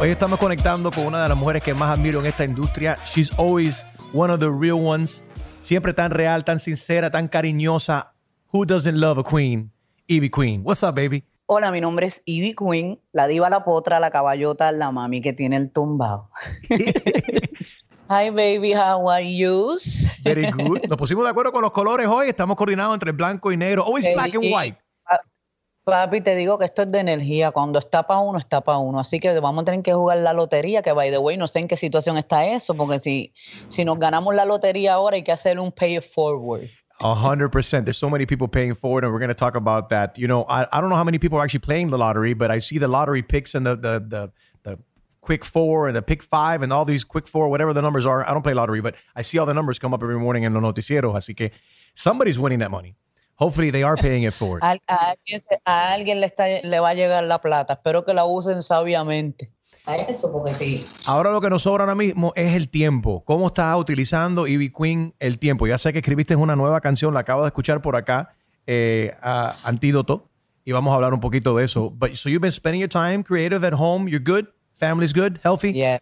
[0.00, 2.98] Hoy estamos conectando con una de las mujeres que más admiro en esta industria.
[3.06, 5.22] She's always one of the real ones.
[5.60, 8.12] Siempre tan real, tan sincera, tan cariñosa.
[8.52, 9.70] Who doesn't love a queen?
[10.08, 10.62] Evie Queen.
[10.64, 11.24] What's up, baby?
[11.46, 15.32] Hola, mi nombre es Evie Queen, la diva, la potra, la caballota, la mami que
[15.32, 16.28] tiene el tumbao.
[18.08, 19.76] Hi, baby, how are you?
[20.24, 20.82] Very good.
[20.88, 22.28] Nos pusimos de acuerdo con los colores hoy.
[22.28, 23.84] Estamos coordinados entre blanco y negro.
[23.84, 24.78] Always black and white.
[25.84, 27.50] Papi, te digo que esto es de energía.
[27.50, 28.98] Cuando está para uno, está para uno.
[29.00, 31.58] Así que vamos a tener que jugar la lotería, que by the way, no sé
[31.58, 33.34] en qué situación está eso, porque si,
[33.68, 36.70] si nos ganamos la lotería ahora hay que hacer un pay it forward.
[37.00, 37.84] A hundred percent.
[37.84, 40.16] There's so many people paying forward, and we're going to talk about that.
[40.16, 42.52] You know, I, I don't know how many people are actually playing the lottery, but
[42.52, 44.78] I see the lottery picks and the the the, the
[45.20, 48.26] quick four and the pick five and all these quick four, whatever the numbers are.
[48.26, 50.54] I don't play lottery, but I see all the numbers come up every morning in
[50.54, 51.16] los noticieros.
[51.16, 51.50] Así que
[51.94, 52.94] somebody's winning that money.
[53.36, 54.62] Hopefully they are paying it forward.
[54.62, 57.74] A, a alguien, a alguien le, está, le va a llegar la plata.
[57.74, 59.50] Espero que la usen sabiamente.
[59.86, 60.86] A eso, porque sí.
[61.04, 63.22] Ahora lo que nos sobra ahora mismo es el tiempo.
[63.24, 65.66] ¿Cómo está utilizando Ivy Queen el tiempo?
[65.66, 68.34] Ya sé que escribiste una nueva canción, la acabo de escuchar por acá,
[68.66, 70.30] eh, a Antídoto,
[70.64, 71.90] y vamos a hablar un poquito de eso.
[71.90, 74.46] But, so you've been spending your time creative at home, you're good?
[74.74, 75.38] Family's good?
[75.42, 75.72] Healthy?
[75.72, 75.98] Yeah.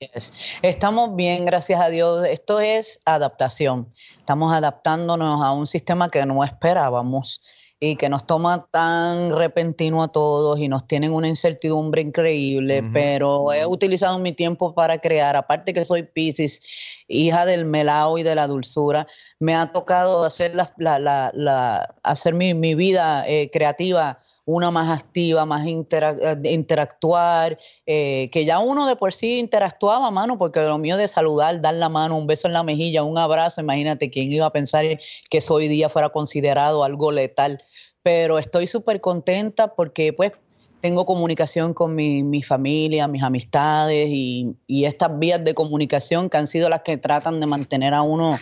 [0.00, 0.32] Yes.
[0.62, 2.24] Estamos bien, gracias a Dios.
[2.26, 3.92] Esto es adaptación.
[4.16, 7.40] Estamos adaptándonos a un sistema que no esperábamos
[7.80, 13.52] y que nos toma tan repentino a todos y nos tienen una incertidumbre increíble, pero
[13.52, 16.60] he utilizado mi tiempo para crear, aparte que soy Pisces,
[17.06, 19.06] hija del melao y de la dulzura,
[19.38, 24.88] me ha tocado hacer, la, la, la, hacer mi, mi vida eh, creativa una más
[24.88, 30.96] activa, más interactuar, eh, que ya uno de por sí interactuaba, mano, porque lo mío
[30.96, 34.46] de saludar, dar la mano, un beso en la mejilla, un abrazo, imagínate quién iba
[34.46, 34.86] a pensar
[35.28, 37.62] que eso hoy día fuera considerado algo letal.
[38.02, 40.32] Pero estoy súper contenta porque pues
[40.80, 46.38] tengo comunicación con mi, mi familia, mis amistades y, y, estas vías de comunicación que
[46.38, 48.38] han sido las que tratan de mantener a uno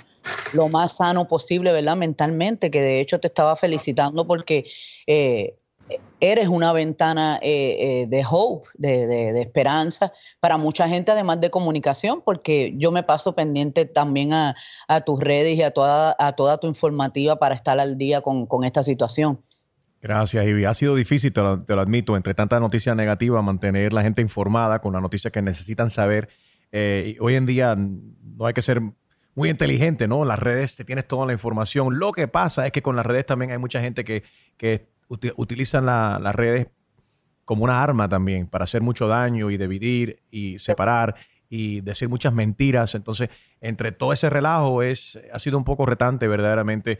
[0.53, 1.97] lo más sano posible, ¿verdad?
[1.97, 4.67] Mentalmente, que de hecho te estaba felicitando porque
[5.09, 5.57] eh,
[6.21, 12.23] eres una ventana eh, eh, de hope, de, esperanza para mucha gente, además de comunicación,
[12.25, 14.55] porque yo me paso pendiente también a,
[15.05, 19.41] tus redes y a toda, tu informativa para estar al día con, esta situación.
[20.01, 20.65] Gracias, Ivy.
[20.65, 24.93] Ha sido difícil, te lo, admito, entre tanta noticia negativa, mantener la gente informada con
[24.93, 26.29] las noticias que necesitan saber.
[26.73, 28.81] Eh, hoy en día no hay que ser
[29.35, 30.25] muy inteligente, ¿no?
[30.25, 31.99] Las redes te tienes toda la información.
[31.99, 34.23] Lo que pasa es que con las redes también hay mucha gente que,
[34.57, 36.69] que utilizan la, las redes
[37.45, 41.15] como una arma también para hacer mucho daño y dividir y separar
[41.49, 42.95] y decir muchas mentiras.
[42.95, 43.31] Entonces,
[43.61, 46.99] entre todo ese relajo es, ha sido un poco retante verdaderamente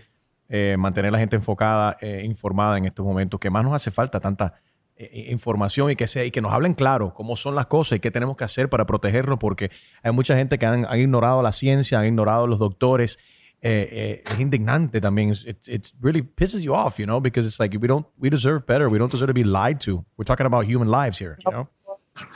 [0.49, 4.21] eh, mantener la gente enfocada, eh, informada en estos momentos, que más nos hace falta
[4.21, 4.55] tanta
[4.95, 8.01] eh, información y que, sea, y que nos hablen claro cómo son las cosas y
[8.01, 9.73] qué tenemos que hacer para protegernos, porque
[10.05, 13.19] hay mucha gente que han, han ignorado la ciencia, han ignorado los doctores
[13.67, 15.31] eh, eh, es indignante también.
[15.31, 18.65] It, it really pisses you off, you know, because it's like we don't, we deserve
[18.65, 18.89] better.
[18.89, 20.05] We don't deserve to be lied to.
[20.17, 21.69] We're talking about human lives here, you know.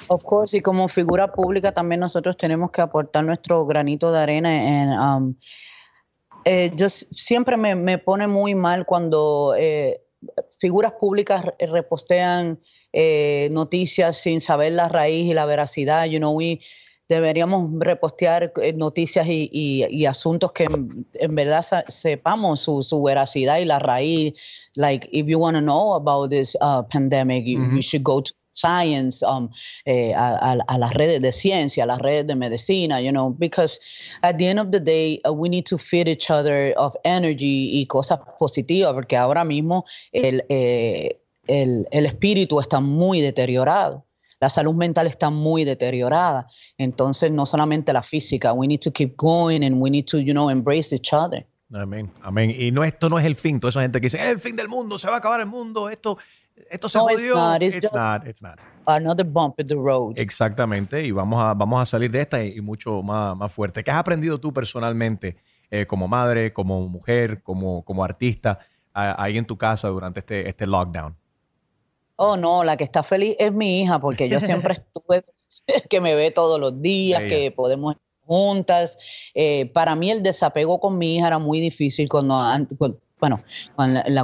[0.08, 4.50] Of course, y como figura pública también nosotros tenemos que aportar nuestro granito de arena
[4.64, 4.98] en...
[4.98, 5.34] Um,
[6.44, 10.00] eh, yo siempre me, me, pone muy mal cuando eh,
[10.58, 12.58] figuras públicas repostean
[12.92, 16.06] eh, noticias sin saber la raíz y la veracidad.
[16.06, 16.60] You know, we,
[17.10, 20.64] deberíamos repostear eh, noticias y, asuntos que
[21.14, 24.34] en, verdad sepamos su, veracidad y la raíz.
[24.76, 29.22] Like, if you want to know about this uh, pandemic, you, should go to science,
[29.24, 29.50] um,
[29.86, 33.80] eh, a, las redes de ciencia, a las redes de medicina, you know, because
[34.22, 37.70] at the end of the day, uh, we need to feed each other of energy
[37.72, 41.18] y cosas positivas, porque ahora mismo el, eh,
[41.48, 44.04] el, el espíritu está muy deteriorado
[44.40, 46.46] la salud mental está muy deteriorada.
[46.78, 50.32] Entonces, no solamente la física, we need to keep going and we need to, you
[50.32, 51.46] know, embrace each other.
[51.72, 52.50] Amén, amén.
[52.50, 53.60] Y no, esto no es el fin.
[53.60, 55.46] Toda esa gente que dice, es el fin del mundo, se va a acabar el
[55.46, 56.18] mundo, esto,
[56.68, 57.16] esto se jodió.
[57.16, 57.62] It's not.
[57.62, 58.26] It's, not.
[58.26, 58.58] It's not.
[58.86, 60.14] Another bump in the road.
[60.16, 61.04] Exactamente.
[61.04, 63.84] Y vamos a, vamos a salir de esta y, mucho más, más fuerte.
[63.84, 65.36] ¿Qué has aprendido tú personalmente
[65.70, 68.58] eh, como madre, como mujer, como, como artista
[68.92, 71.16] ahí en tu casa durante este, este lockdown?
[72.22, 75.24] Oh, no, la que está feliz es mi hija, porque yo siempre estuve,
[75.88, 77.96] que me ve todos los días, que podemos
[78.26, 78.98] juntas.
[79.32, 82.38] Eh, para mí el desapego con mi hija era muy difícil cuando,
[83.18, 83.42] bueno,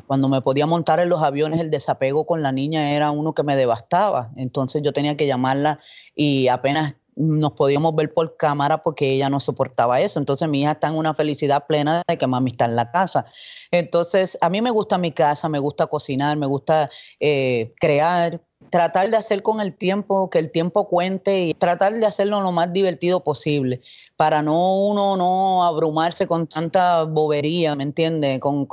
[0.07, 3.43] cuando, me podía montar en los aviones, el desapego con la niña era uno que
[3.43, 4.31] me devastaba.
[4.37, 5.81] Entonces yo tenía que llamarla
[6.15, 10.19] y apenas nos podíamos ver por cámara porque ella no soportaba eso.
[10.19, 13.27] Entonces mi hija está en una felicidad plena de que mami está en la casa.
[13.71, 18.41] Entonces a mí me gusta mi casa, me gusta cocinar, me gusta eh, crear,
[18.71, 22.53] tratar de hacer con el tiempo, que el tiempo cuente y tratar de hacerlo lo
[22.53, 23.81] más divertido posible
[24.17, 28.41] para no uno no abrumarse con tanta bobería, ¿me entiendes?
[28.41, 28.67] Con,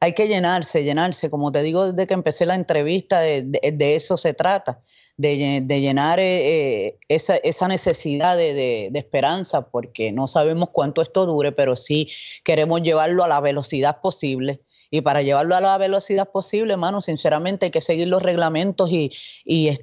[0.00, 1.30] hay que llenarse, llenarse.
[1.30, 4.80] Como te digo desde que empecé la entrevista, de, eso se trata,
[5.16, 11.52] de, llenar eh, eh, esa, esa, necesidad de, esperanza, porque no sabemos cuánto esto dure,
[11.52, 12.08] pero sí
[12.44, 14.60] queremos llevarlo a la velocidad posible
[14.90, 19.10] y para llevarlo a la velocidad posible, hermano, sinceramente hay que seguir los reglamentos y,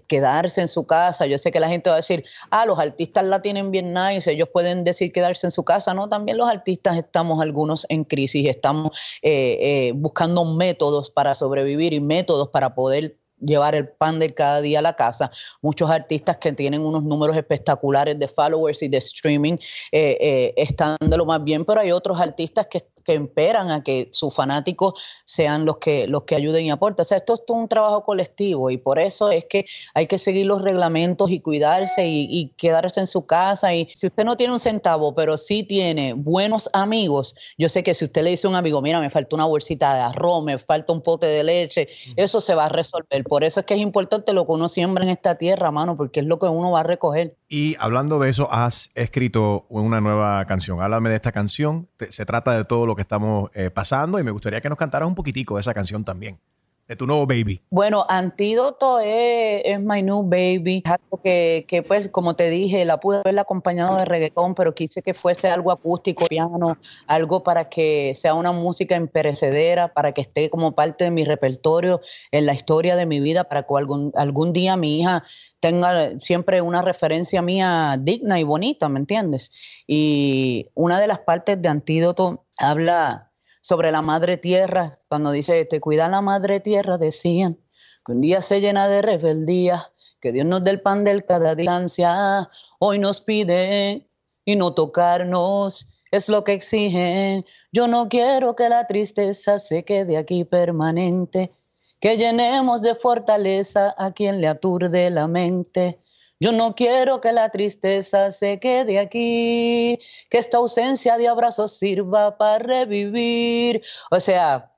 [0.07, 1.25] quedarse en su casa.
[1.25, 4.31] Yo sé que la gente va a decir, ah, los artistas la tienen bien nice,
[4.31, 5.93] ellos pueden decir quedarse en su casa.
[5.93, 11.93] No, también los artistas estamos algunos en crisis, estamos eh, eh, buscando métodos para sobrevivir
[11.93, 15.29] y métodos para poder llevar el pan de cada día a la casa.
[15.61, 19.57] Muchos artistas que tienen unos números espectaculares de followers y de streaming
[19.91, 24.09] eh, están de lo más bien, pero hay otros artistas que que esperan a que
[24.11, 27.03] sus fanáticos sean los que, los que ayuden y aporten.
[27.03, 30.17] O sea, esto es todo un trabajo colectivo y por eso es que hay que
[30.17, 33.73] seguir los reglamentos y cuidarse y, quedarse en su casa.
[33.73, 37.93] Y si usted no tiene un centavo, pero sí tiene buenos amigos, yo sé que
[37.93, 40.57] si usted le dice a un amigo, mira, me falta una bolsita de arroz, me
[40.57, 43.23] falta un pote de leche, eso se va a resolver.
[43.23, 46.21] Por eso es que es importante lo que uno siembra en esta tierra, mano, porque
[46.21, 47.35] es lo que uno va a recoger.
[47.57, 50.81] Y hablando de eso, has escrito una nueva canción.
[50.81, 51.87] Háblame de esta canción.
[52.09, 55.07] Se trata de todo lo que estamos eh, pasando y me gustaría que nos cantaras
[55.07, 56.37] un poquitico de esa canción también
[56.87, 57.61] de tu nuevo baby?
[57.69, 60.83] Bueno, Antídoto es, My New Baby.
[60.85, 65.01] Algo que, que, pues, como te dije, la pude haber acompañado de reggaetón, pero quise
[65.01, 66.77] que fuese algo acústico, piano,
[67.07, 72.01] algo para que sea una música imperecedera, para que esté como parte de mi repertorio
[72.31, 75.23] en la historia de mi vida, para que algún, algún día mi hija
[75.59, 79.51] tenga siempre una referencia mía digna y bonita, ¿me entiendes?
[79.87, 83.31] Y una de las partes de Antídoto habla
[83.65, 87.57] sobre la madre tierra, cuando dice, te cuida la madre tierra, decían
[88.05, 89.81] que un día se llena de rebeldía,
[90.21, 92.47] que Dios nos dé el pan del cada distancia,
[92.77, 94.07] hoy nos pide
[94.45, 97.43] y no tocarnos, es lo que exigen.
[97.71, 101.51] Yo no quiero que la tristeza se quede aquí permanente,
[101.99, 105.99] que llenemos de fortaleza a quien le aturde la mente.
[106.39, 109.99] Yo no quiero que la tristeza se quede aquí,
[110.29, 113.81] que esta ausencia de abrazos sirva para revivir.
[114.11, 114.73] O sea,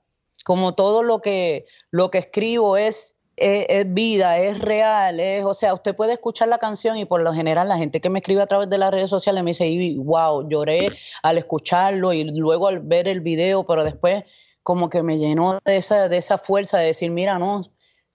[0.46, 5.74] como todo lo que, lo que escribo es, es, vida, es real, es, o sea,
[5.74, 8.48] usted puede escuchar la canción y por lo general la gente que me escribe a
[8.48, 10.90] través de las redes sociales me dice, wow, lloré
[11.24, 14.24] al escucharlo y luego al ver el video, pero después
[14.64, 17.62] como que me llenó de esa, de esa fuerza de decir, mira, no,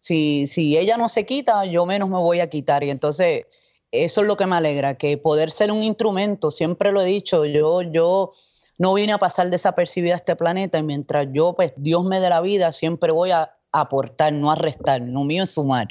[0.02, 2.82] si, si ella no se quita, yo menos me voy a quitar.
[2.82, 3.46] Y entonces,
[3.92, 7.44] eso es lo que me alegra, que poder ser un instrumento, siempre lo he dicho,
[7.44, 8.32] yo, yo
[8.80, 12.28] no vine a pasar desapercibida a este planeta y mientras yo, pues Dios me dé
[12.30, 15.86] la vida, siempre voy a aportar, no a restar, lo mío es sumar.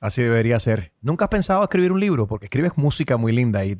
[0.00, 0.92] Así debería ser.
[1.00, 2.28] ¿Nunca has pensado escribir un libro?
[2.28, 3.76] Porque escribes música muy linda y,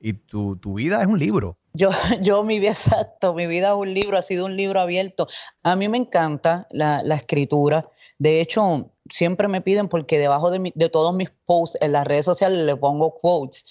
[0.00, 1.56] y tu, tu, vida es un libro.
[1.72, 1.88] Yo,
[2.20, 5.28] yo, mi vida, exacto, mi vida es un libro, ha sido un libro abierto.
[5.62, 7.88] A mí me encanta la, la escritura.
[8.18, 12.64] De hecho, siempre me piden porque debajo de, todos mis posts en las redes sociales
[12.64, 13.64] le pongo quotes.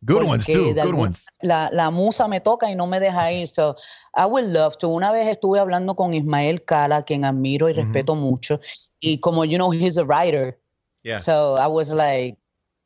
[0.00, 0.74] Good ones too.
[0.74, 1.26] de Good ones.
[1.40, 3.48] La, la musa me toca y no me deja ir.
[3.48, 3.74] So,
[4.14, 4.88] I would love to.
[4.88, 8.60] Una vez estuve hablando con Ismael Cala, quien admiro y respeto mucho.
[9.00, 10.60] Y como, you know, he's a writer.
[11.02, 11.18] Yeah.
[11.18, 12.38] So I was like,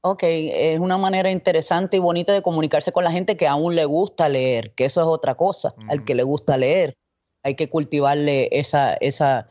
[0.03, 3.85] ok, es una manera interesante y bonita de comunicarse con la gente que aún le
[3.85, 5.75] gusta leer, que eso es otra cosa.
[5.89, 6.05] Al Ujú.
[6.07, 6.97] que le gusta leer,
[7.43, 9.51] hay que cultivarle esa, esa,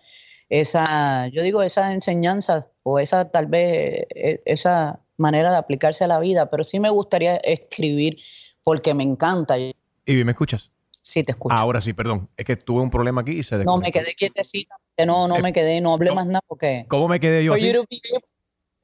[0.51, 6.07] esa, yo digo, esa enseñanza o esa tal vez, eh, esa manera de aplicarse a
[6.07, 6.49] la vida.
[6.49, 8.17] Pero sí me gustaría escribir
[8.63, 9.55] porque me encanta.
[9.57, 10.69] Ivy, ¿me escuchas?
[10.99, 11.55] Sí, te escucho.
[11.55, 12.29] Ah, ahora sí, perdón.
[12.35, 13.87] Es que tuve un problema aquí y se no, desconectó.
[13.87, 14.75] me quedé quietecita.
[15.07, 16.15] No, no Eh, me quedé, no hablé no.
[16.15, 16.85] más nada porque...
[16.89, 17.73] ¿Cómo me quedé yo For así?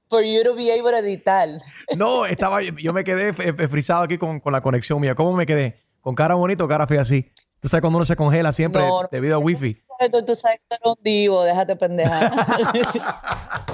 [0.09, 1.49] for you to be able to editar.
[1.97, 3.33] No, estaba, yo me quedé
[3.67, 5.13] frisado aquí con, con la conexión mía.
[5.15, 5.81] ¿Cómo me quedé?
[5.99, 7.29] ¿Con cara bonito o cara fea así?
[7.59, 9.09] Tú sabes cuando uno se congela siempre No, no.
[9.11, 9.77] debido a wifi.
[10.11, 12.31] Tú, tú sabes que eres un divo, déjate pendejar.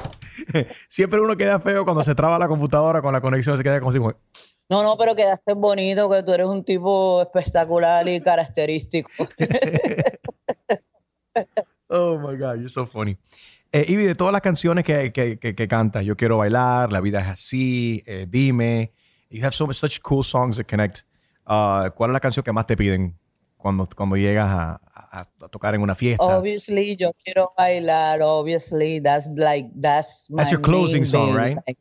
[0.89, 3.91] Siempre uno queda feo cuando se traba la computadora con la conexión, se queda como
[3.91, 4.15] como-
[4.69, 9.09] no, no, pero quedaste bonito, que tú eres un tipo espectacular y característico.
[11.89, 13.17] Oh my God, you're so funny.
[13.71, 17.01] Eh, Ivy, de todas las canciones que, que, que, que cantas, Yo Quiero Bailar, La
[17.01, 18.91] Vida es Así, eh, Dime,
[19.29, 21.01] you have so such cool songs that connect.
[21.45, 23.15] Uh, ¿Cuál es la canción que más te piden
[23.63, 26.23] cuando, cuando llegas a, a- a tocar en una fiesta?
[26.23, 28.21] Obviously, yo quiero bailar.
[28.21, 31.57] Obviously, that's like that's my That's your closing song, right?
[31.65, 31.79] Like,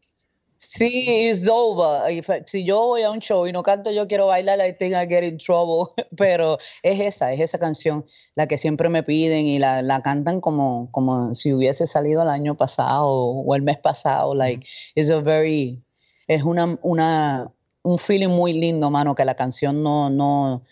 [0.59, 2.09] sí, it's over.
[2.11, 4.95] If si yo voy a un show y no canto yo quiero bailar, I think
[4.95, 5.93] I get in trouble.
[6.17, 8.05] Pero es esa, es esa canción
[8.37, 12.29] la que siempre me piden y la, la cantan como, como si hubiese salido el
[12.29, 14.35] año pasado o el mes pasado.
[14.35, 15.83] Like, it's a very,
[16.29, 17.51] es una, una,
[17.83, 20.63] un feeling muy lindo, mano, que la canción no, no,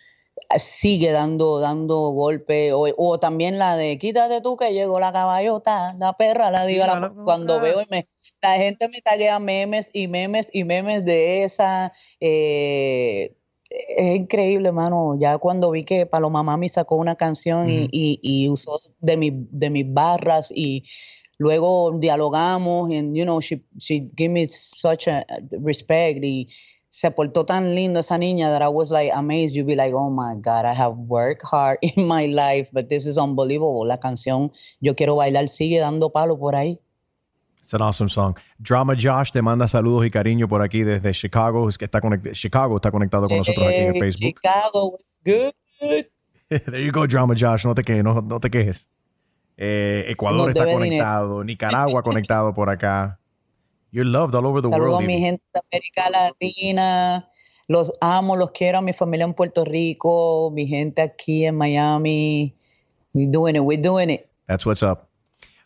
[0.59, 2.73] sigue dando, dando golpe.
[2.73, 6.87] O, o también la de quítate tú que llegó la caballota, la perra, la diga.
[6.87, 7.64] la- cuando otra.
[7.68, 8.09] veo y me,
[8.42, 11.92] la gente me taguea memes y memes y memes de esa.
[12.20, 13.35] eh,
[13.70, 15.16] es increíble, mano.
[15.20, 19.30] Ya cuando vi que Paloma Mami sacó una canción y- y, y usó de, mi,
[19.32, 20.82] de mis barras y
[21.38, 25.25] luego dialogamos and you know she she gave me such a
[25.62, 26.47] respect y
[26.90, 30.11] se portó tan lindo esa niña that I was like amazed you'd be like oh
[30.11, 34.50] my god I have worked hard in my life but this is unbelievable la canción
[34.80, 36.78] yo quiero bailar sigue dando palo por ahí
[37.62, 38.35] It's an awesome song.
[38.59, 41.68] Drama Josh te manda saludos y cariño por aquí desde Chicago.
[41.68, 44.40] Es que está conect- Chicago está conectado con nosotros aquí en Facebook.
[44.40, 45.52] Chicago was good
[46.49, 47.64] There you go, Drama Josh.
[47.64, 48.90] No te quejes, no, no te quejes.
[49.56, 53.20] Eh, Ecuador está conectado, Nicaragua conectado por acá.
[53.92, 55.02] You're loved all over the world.
[55.02, 57.28] a mi gente de América Latina.
[57.68, 62.54] Los amo, los quiero a mi familia en Puerto Rico, mi gente aquí en Miami.
[63.12, 64.28] We're doing it, we're doing it.
[64.47, 65.09] That's what's up.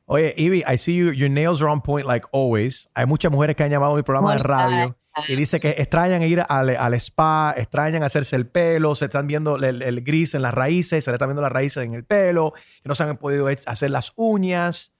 [0.06, 2.90] Oye, Ivy, I see you, your nails are on point like always.
[2.94, 4.96] Hay muchas mujeres que han llamado a mi programa de radio
[5.28, 9.56] y dice que extrañan ir al, al spa, extrañan hacerse el pelo, se están viendo
[9.56, 12.52] el, el gris en las raíces, se le están viendo las raíces en el pelo,
[12.82, 14.93] que no se han podido hacer las uñas.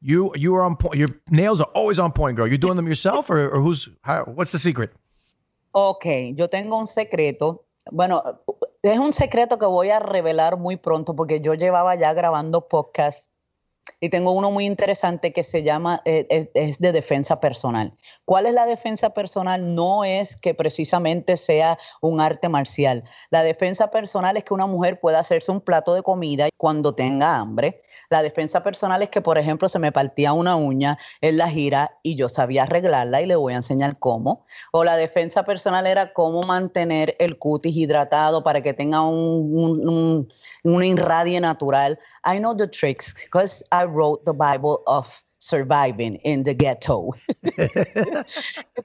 [0.00, 0.96] You, you are on point.
[0.96, 2.46] Your nails are always on point, girl.
[2.46, 4.90] You doing them yourself or, or who's, how, what's the secret?
[5.72, 7.64] Ok, yo tengo un secreto.
[7.92, 8.22] Bueno,
[8.82, 13.30] es un secreto que voy a revelar muy pronto porque yo llevaba ya grabando podcast
[14.00, 17.92] y tengo uno muy interesante que se llama, eh, es, es de defensa personal.
[18.24, 19.74] ¿Cuál es la defensa personal?
[19.74, 23.04] No es que precisamente sea un arte marcial.
[23.30, 27.36] La defensa personal es que una mujer pueda hacerse un plato de comida cuando tenga
[27.36, 27.82] hambre.
[28.08, 31.98] La defensa personal es que, por ejemplo, se me partía una uña en la gira
[32.02, 34.44] y yo sabía arreglarla y le voy a enseñar cómo.
[34.72, 39.88] O la defensa personal era cómo mantener el cutis hidratado para que tenga un, un,
[39.88, 40.32] un,
[40.64, 41.98] una irradie natural.
[42.24, 47.10] I know the tricks because I wrote the Bible of surviving in the ghetto.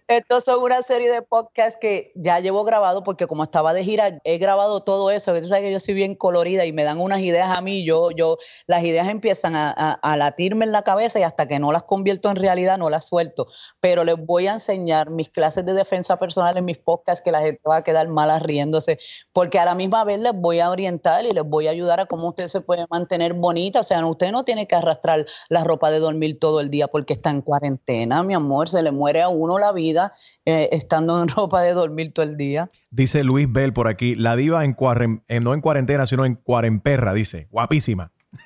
[0.08, 4.20] Estos son una serie de podcasts que ya llevo grabado porque como estaba de gira,
[4.24, 5.34] he grabado todo eso.
[5.40, 7.86] Tú sabes que yo soy bien colorida y me dan unas ideas a mí.
[7.86, 11.60] Yo, yo, las ideas empiezan a, a, a latirme en la cabeza y hasta que
[11.60, 13.48] no las convierto en realidad no las suelto.
[13.80, 17.42] Pero les voy a enseñar mis clases de defensa personal en mis podcasts que la
[17.42, 18.98] gente va a quedar mala riéndose
[19.34, 22.06] porque a la misma vez les voy a orientar y les voy a ayudar a
[22.06, 23.82] cómo usted se puede mantener bonita.
[23.82, 27.14] O sea, usted no tiene que arrastrar la ropa de dormir todo el día porque
[27.14, 28.70] está en cuarentena, mi amor.
[28.70, 30.14] Se le muere a uno la vida
[30.46, 32.70] eh, estando en ropa de dormir todo el día.
[32.92, 36.36] Dice Luis Bell por aquí, la diva en, cuaren, en no en cuarentena, sino en
[36.36, 37.48] cuarenperra, dice.
[37.50, 38.12] Guapísima.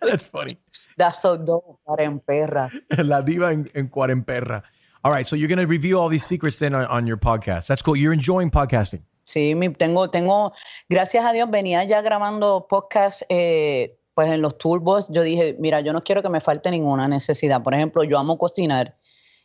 [0.00, 0.58] That's funny.
[0.96, 2.70] That's so dope, cuarenperra.
[3.04, 4.62] La diva en, en cuarenperra.
[5.02, 7.66] All right, so you're going to review all these secrets then on, on your podcast.
[7.66, 7.94] That's cool.
[7.94, 9.02] You're enjoying podcasting.
[9.24, 10.54] Sí, tengo, tengo,
[10.88, 15.08] gracias a Dios, venía ya grabando podcast, eh, pues en los turbos.
[15.10, 17.62] Yo dije, mira, yo no quiero que me falte ninguna necesidad.
[17.62, 18.96] Por ejemplo, yo amo cocinar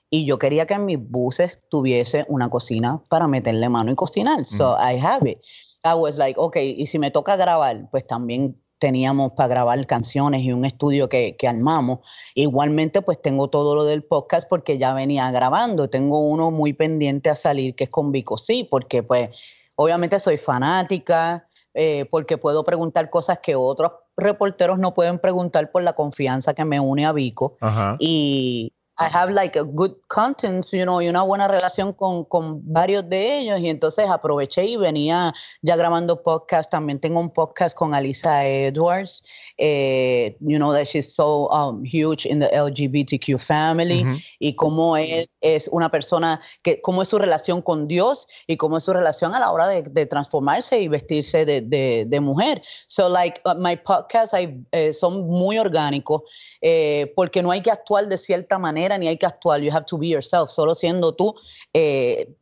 [0.10, 4.46] y yo quería que en mis buses tuviese una cocina para meterle mano y cocinar.
[4.46, 5.40] So I have it.
[5.84, 10.42] I was like, ok, y si me toca grabar, pues también teníamos para grabar canciones
[10.42, 12.00] y un estudio que, que, armamos.
[12.34, 15.90] Igualmente, pues tengo todo lo del podcast porque ya venía grabando.
[15.90, 19.30] Tengo uno muy pendiente a salir que es con Vico Sí, porque pues
[19.76, 25.84] obviamente soy fanática, eh, porque puedo preguntar cosas que otros reporteros no pueden preguntar por
[25.84, 27.58] la confianza que me une a Vico.
[28.00, 32.62] Y I have like a good contents, you know, y una buena relación con, con,
[32.66, 33.60] varios de ellos.
[33.62, 36.70] Y entonces aproveché y venía ya grabando podcast.
[36.70, 39.24] También tengo un podcast con Alisa Edwards.
[39.58, 44.06] Eh, you know that she's so um, huge in the LGBTQ family.
[44.40, 48.78] Y cómo él es una persona, que cómo es su relación con Dios y cómo
[48.78, 52.62] es su relación a la hora de, de transformarse y vestirse de, de, de, mujer.
[52.88, 56.24] So like uh, my podcasts I, eh, son muy orgánicos
[56.62, 59.86] eh, porque no hay que actuar de cierta manera ni hay que actuar, you have
[59.86, 61.36] to be yourself, solo siendo tú.
[61.74, 62.36] Eh,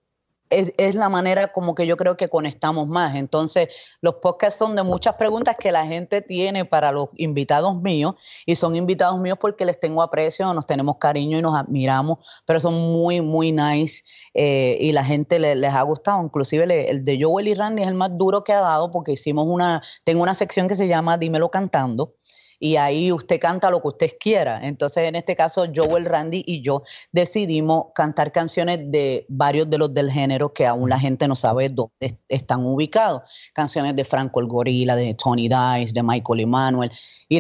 [0.50, 3.16] es, es, la manera como que yo creo que conectamos más.
[3.16, 3.70] Entonces,
[4.02, 8.56] los podcasts son de muchas preguntas que la gente tiene para los invitados míos y
[8.56, 12.76] son invitados míos porque les tengo aprecio, nos tenemos cariño y nos admiramos, pero son
[12.76, 16.24] muy, muy nice eh, y la gente le, les ha gustado.
[16.24, 19.46] Inclusive el de Joel y Randy es el más duro que ha dado porque hicimos
[19.48, 22.14] una, tengo una sección que se llama Dímelo Cantando
[22.60, 24.60] y ahí usted canta lo que usted quiera.
[24.64, 29.94] Entonces, en este caso, Joel Randy y yo decidimos cantar canciones de varios de los
[29.94, 33.24] del género que aún la gente no sabe dónde están ubicados.
[33.54, 36.92] Canciones de Franco el Gorila, de Tony Dice, de Michael Emanuel.
[37.30, 37.40] Y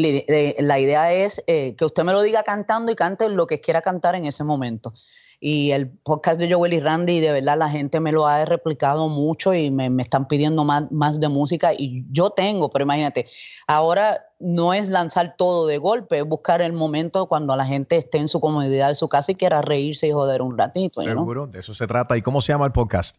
[0.61, 3.81] la idea es eh, que usted me lo diga cantando y cante lo que quiera
[3.81, 4.93] cantar en ese momento
[5.39, 9.07] y el podcast de Joel y Randy, de verdad la gente me lo ha replicado
[9.07, 13.27] mucho y me, me, están pidiendo más, más de música y yo tengo, pero imagínate,
[13.67, 18.17] ahora no es lanzar todo de golpe, es buscar el momento cuando la gente esté
[18.17, 21.01] en su comodidad de su casa y quiera reírse y joder un ratito.
[21.01, 22.17] Seguro, de eso se trata.
[22.17, 23.17] ¿Y cómo se llama el podcast?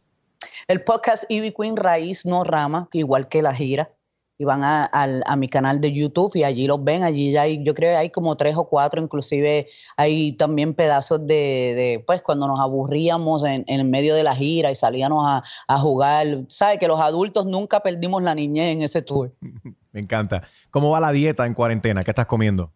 [0.67, 3.91] El podcast Ivy Queen Raíz No Rama, igual que la gira
[4.39, 7.63] y van a, a, mi canal de YouTube y allí los ven, allí ya hay,
[7.65, 9.67] yo creo que hay como tres o cuatro, inclusive
[9.97, 14.71] hay también pedazos de, de pues cuando nos aburríamos en, en, medio de la gira
[14.71, 16.79] y salíamos a, a jugar, ¿sabes?
[16.79, 19.33] Que los adultos nunca perdimos la niñez en ese tour.
[19.93, 20.45] Me encanta.
[20.71, 22.05] ¿Cómo va la dieta en cuarentena?
[22.05, 22.71] ¿Qué estás comiendo?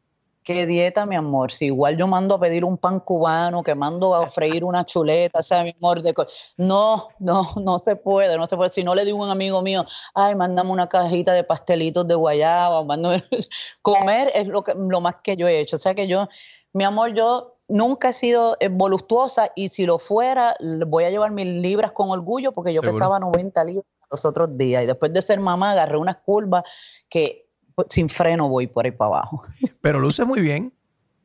[0.45, 1.53] ¿Qué dieta, mi amor?
[1.53, 5.39] Si igual yo mando a pedir un pan cubano, que mando a freír una chuleta,
[5.39, 6.13] o sea, mi amor, de
[6.57, 8.71] no, no, no se puede, no se puede.
[8.71, 12.17] Si no le digo a un amigo mío, ay, mándame una cajita de pastelitos de
[12.17, 13.23] guayaba, mándame...
[13.83, 15.77] comer es lo, que, lo más que yo he hecho.
[15.77, 16.29] O sea que yo,
[16.73, 20.57] mi amor, yo nunca he sido eh, voluptuosa y si lo fuera,
[20.89, 24.85] voy a llevar mis libras con orgullo porque yo pesaba 90 libras los otros días
[24.85, 26.65] y después de ser mamá agarré unas curvas
[27.09, 27.42] que
[27.89, 29.43] sin freno voy por ahí para abajo.
[29.81, 30.73] Pero luce muy bien,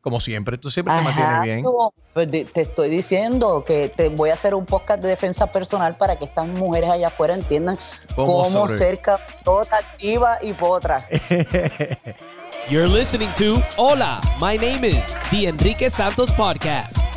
[0.01, 1.65] como siempre, tú siempre te mantienes bien.
[2.13, 6.15] Pues te estoy diciendo que te voy a hacer un podcast de defensa personal para
[6.15, 7.77] que estas mujeres allá afuera entiendan
[8.15, 11.07] cómo, ser capota, activa y potra.
[12.69, 17.16] You're listening to Hola, my name is The Enrique Santos Podcast.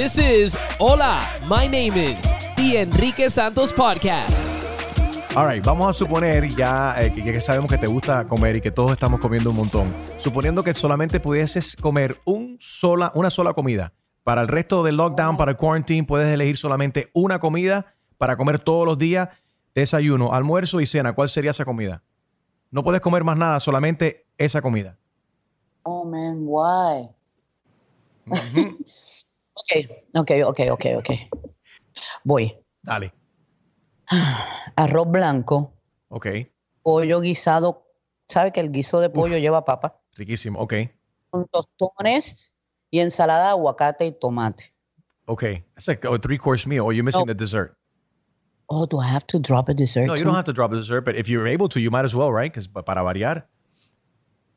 [0.00, 2.16] This is Hola, my name is
[2.56, 4.40] The Enrique Santos Podcast.
[5.36, 8.60] All right, vamos a suponer ya eh, que, que sabemos que te gusta comer y
[8.62, 9.94] que todos estamos comiendo un montón.
[10.16, 13.92] Suponiendo que solamente pudieses comer un sola, una sola comida.
[14.24, 18.58] Para el resto del lockdown, para el quarantine, puedes elegir solamente una comida para comer
[18.58, 19.28] todos los días,
[19.74, 21.12] desayuno, almuerzo y cena.
[21.12, 22.02] ¿Cuál sería esa comida?
[22.70, 24.96] No puedes comer más nada, solamente esa comida.
[25.82, 27.10] Oh, man, why?
[30.14, 31.10] Ok, ok, ok, ok.
[32.24, 32.56] Voy.
[32.82, 33.12] Dale.
[34.76, 35.74] Arroz blanco.
[36.08, 36.26] Ok.
[36.82, 37.86] Pollo guisado.
[38.28, 40.00] ¿Sabe que el guiso de pollo lleva papa?
[40.14, 40.74] Riquísimo, ok.
[41.30, 42.52] Con tostones
[42.90, 44.72] y ensalada de aguacate y tomate.
[45.26, 45.42] Ok.
[45.74, 47.76] That's like a three course meal, or you're missing the dessert.
[48.68, 50.06] Oh, do I have to drop a dessert?
[50.06, 50.24] No, you too?
[50.24, 52.32] don't have to drop a dessert, but if you're able to, you might as well,
[52.32, 52.52] right?
[52.52, 53.48] Because para variar.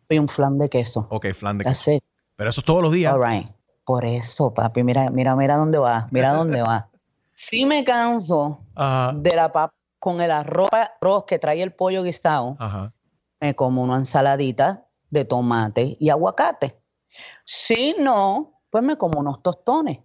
[0.10, 1.08] Y un flan de queso.
[1.10, 1.98] Ok, flan de That's queso.
[1.98, 2.04] it.
[2.36, 3.12] Pero eso es todos los días.
[3.14, 3.48] All right.
[3.86, 6.90] Por eso, papi, mira, mira, mira dónde va, mira dónde va.
[7.34, 9.14] Si me canso Ajá.
[9.18, 12.94] de la papa con el arroz, arroz que trae el pollo guisado, Ajá.
[13.42, 16.80] me como una ensaladita de tomate y aguacate.
[17.46, 20.00] Si no, pues me como unos tostones.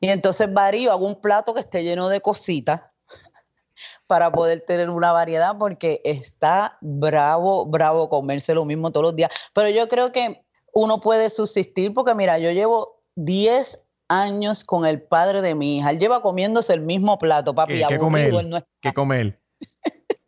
[0.00, 2.82] Y entonces varío, hago un plato que esté lleno de cositas
[4.06, 9.30] para poder tener una variedad porque está bravo, bravo comerse lo mismo todos los días.
[9.54, 15.02] Pero yo creo que uno puede subsistir porque mira, yo llevo 10 años con el
[15.02, 15.90] padre de mi hija.
[15.90, 17.74] Él lleva comiéndose el mismo plato, papi.
[17.74, 18.50] ¿Qué, qué come él?
[18.50, 19.38] no ¿Qué come él?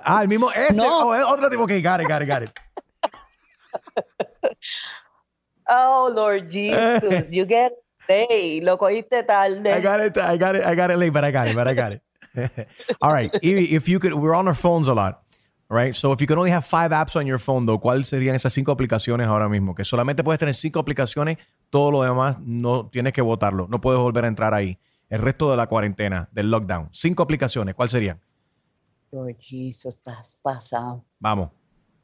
[0.00, 0.50] Ah, el mismo.
[0.50, 0.76] Ese.
[0.76, 1.08] No.
[1.08, 2.50] Oh, es otro tipo que got it, got it, got it.
[5.68, 7.72] Oh, Lord Jesus, you get
[8.08, 8.62] it.
[8.62, 9.66] Lo cogiste tarde.
[9.66, 10.16] I got it.
[10.16, 10.64] I got it.
[10.64, 11.56] I got it late, but I got it.
[11.56, 12.02] But I got it.
[13.02, 13.34] All right.
[13.42, 15.22] Evie, if you could, we're on our phones a lot,
[15.68, 15.94] right?
[15.94, 18.52] So if you could only have five apps on your phone, though, ¿cuáles serían esas
[18.52, 19.74] cinco aplicaciones ahora mismo?
[19.74, 21.38] Que solamente puedes tener cinco aplicaciones,
[21.70, 23.66] todo lo demás no tienes que votarlo.
[23.68, 24.78] No puedes volver a entrar ahí.
[25.08, 26.88] El resto de la cuarentena, del lockdown.
[26.90, 28.20] Cinco aplicaciones, ¿cuáles serían?
[29.12, 31.04] Lord Jesus, estás pasado.
[31.20, 31.50] Vamos,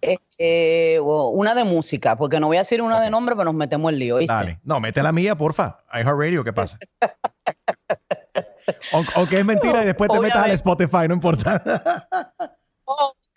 [0.01, 3.55] Eh, eh, una de música, porque no voy a decir una de nombre, pero nos
[3.55, 4.33] metemos en lío, ¿viste?
[4.33, 4.61] dale.
[4.65, 5.79] No, mete la mía, porfa.
[5.93, 6.79] iHeartRadio, ¿qué pasa?
[8.93, 10.51] o, o que es mentira y después te metas al.
[10.53, 11.63] Spotify, no importa.
[12.85, 13.32] Oh, my God, Lord Jesus.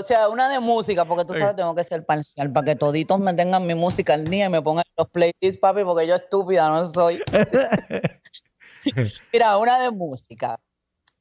[0.00, 3.18] O sea, una de música, porque tú sabes, tengo que ser parcial para que toditos
[3.20, 6.68] me tengan mi música al día y me pongan los playlists, papi, porque yo estúpida
[6.68, 7.22] no soy.
[9.32, 10.58] Mira, una de música.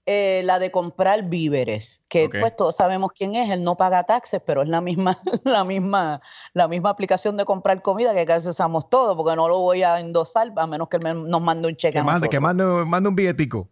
[0.05, 4.41] Eh, la de comprar víveres, que pues todos sabemos quién es, él no paga taxes,
[4.45, 6.21] pero es la misma, la misma,
[6.53, 10.01] la misma aplicación de comprar comida que casi usamos todos, porque no lo voy a
[10.01, 13.07] endosar a menos que él me- nos mande un cheque que mande, que mande, mande
[13.07, 13.69] un billetico.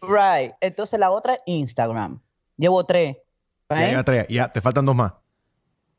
[0.00, 0.54] Right.
[0.62, 2.18] Entonces la otra es Instagram.
[2.60, 3.16] Llevo tres.
[3.70, 4.26] Ya, ya, tres.
[4.28, 5.12] Ya, te faltan dos más.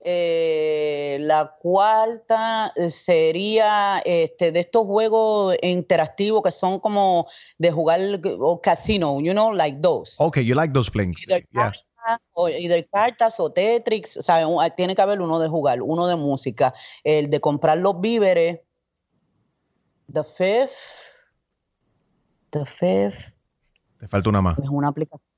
[0.04, 8.00] Eh, la cuarta eh, sería este, de estos juegos interactivos que son como de jugar
[8.39, 10.15] o casino, you know, like those.
[10.24, 11.13] Okay, you like those playing.
[11.28, 11.71] Either, Yeah.
[11.95, 15.82] cartas, o, either cartas o Tetris, o sea, un- tiene que haber uno de jugar,
[15.82, 18.60] uno de música, el de comprar los víveres.
[20.12, 20.78] The fifth,
[22.52, 23.32] the fifth
[24.00, 24.58] Te falta una más.
[24.60, 25.31] es una aplicación.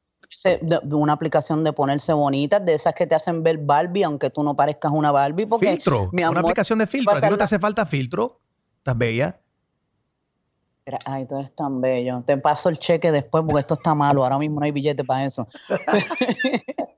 [0.43, 4.43] De- Una aplicación de ponerse bonitas, de esas que te hacen ver Barbie, aunque tú
[4.43, 5.45] no parezcas una Barbie.
[5.45, 6.09] Porque, Filtro.
[6.11, 7.15] mi Una aplicación de filtro.
[7.15, 8.39] ¿A ti no te hace falta filtro?
[8.77, 9.39] ¿Estás bella?
[11.05, 12.23] Ay, tú eres tan bello.
[12.25, 14.23] Te paso el cheque después porque esto está malo.
[14.23, 15.47] Ahora mismo no hay billete para eso.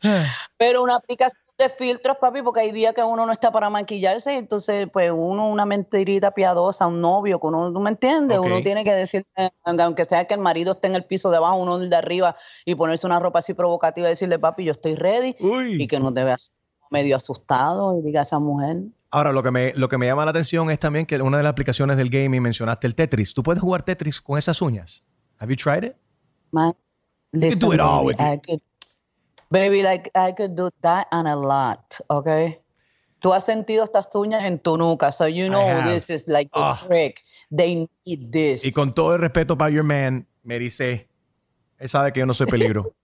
[0.56, 4.34] Pero una aplicación de filtros, papi, porque hay días que uno no está para maquillarse
[4.34, 8.38] y entonces, pues, uno, una mentirita piadosa, un novio, que uno, ¿tú me entiendes?
[8.38, 9.24] Uno tiene que decir,
[9.64, 12.34] aunque sea que el marido esté en el piso de abajo, uno el de arriba,
[12.64, 15.82] y ponerse una ropa así provocativa y decirle, papi, yo estoy ready, Uy.
[15.82, 16.52] y que no te veas
[16.90, 18.78] medio asustado y diga a esa mujer,
[19.10, 21.44] Ahora, lo que, me, lo que me llama la atención es también que una de
[21.44, 23.32] las aplicaciones del gaming mencionaste el Tetris.
[23.32, 25.04] ¿Tú puedes jugar Tetris con esas uñas?
[25.38, 25.94] Have you tried it?
[26.50, 26.74] Man,
[27.32, 28.60] You can do it all with it.
[29.50, 32.60] Baby, like I could do that and a lot, okay?
[33.20, 36.60] Tú has sentido estas uñas en tu nuca, so you know this is like the
[36.60, 36.76] oh.
[36.86, 37.22] trick.
[37.50, 38.66] They need this.
[38.66, 41.08] Y con todo el respeto para your man, me dice,
[41.78, 42.94] él sabe que yo no soy peligro.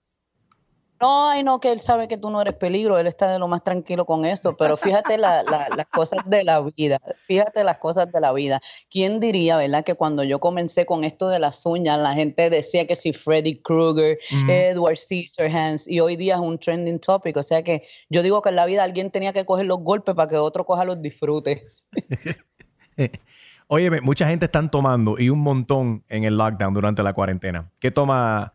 [1.01, 3.49] No, ay, no, que él sabe que tú no eres peligro, él está de lo
[3.49, 5.45] más tranquilo con eso, pero fíjate las
[5.91, 8.61] cosas de la vida, fíjate las cosas de la vida.
[8.91, 12.87] ¿Quién diría, verdad, que cuando yo comencé con esto de las uñas, la gente decía
[12.87, 17.63] que si Freddy Krueger, Edward Scissorhands, y hoy día es un trending topic, o sea
[17.63, 20.37] que yo digo que en la vida alguien tenía que coger los golpes para que
[20.37, 21.65] otro coja los disfrutes.
[23.69, 27.71] Oye, mucha gente están tomando y un montón en el lockdown durante la cuarentena.
[27.81, 28.53] ¿Qué toma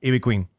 [0.00, 0.51] Ivy Queen?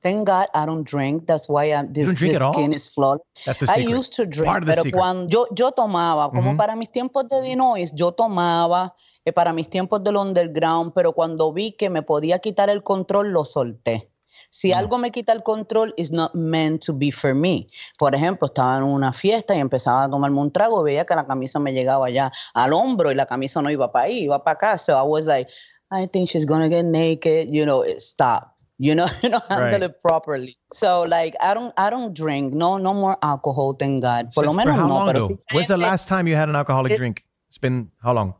[0.00, 1.26] Thank God I don't drink.
[1.26, 3.22] That's why I'm, this, skin is flawless.
[3.68, 7.92] I used to drink, pero cuando yo, yo tomaba, como para mis tiempos de Dinois,
[7.94, 12.70] yo tomaba eh, para mis tiempos del underground, pero cuando vi que me podía quitar
[12.70, 14.10] el control, lo solté.
[14.50, 17.66] Si algo me quita el control, it's not meant to be for me.
[17.98, 21.26] Por ejemplo, estaba en una fiesta y empezaba a tomarme un trago, veía que la
[21.26, 24.54] camisa me llegaba ya al hombro y la camisa no iba para ahí, iba para
[24.54, 24.78] acá.
[24.78, 25.50] So I was like,
[25.90, 27.48] I think she's gonna get naked.
[27.50, 29.82] You know, stop you know you know handle right.
[29.82, 30.56] it properly.
[30.72, 32.54] So like i don't i don't drink.
[32.54, 34.32] No no more alcohol thank god.
[34.34, 36.56] Por lo menos how no long, pero si when's the last time you had an
[36.56, 38.34] alcoholic it, drink it's been how long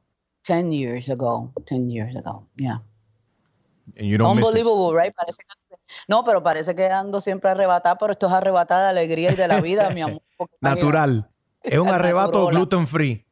[0.44, 2.79] 10 years ago 10 years ago yeah.
[3.96, 5.77] And you don't unbelievable right parece que,
[6.09, 9.48] no pero parece que ando siempre arrebatada pero esto es arrebatada de alegría y de
[9.48, 10.22] la vida mi amor
[10.61, 11.29] natural.
[11.61, 13.27] Es un arrebato gluten free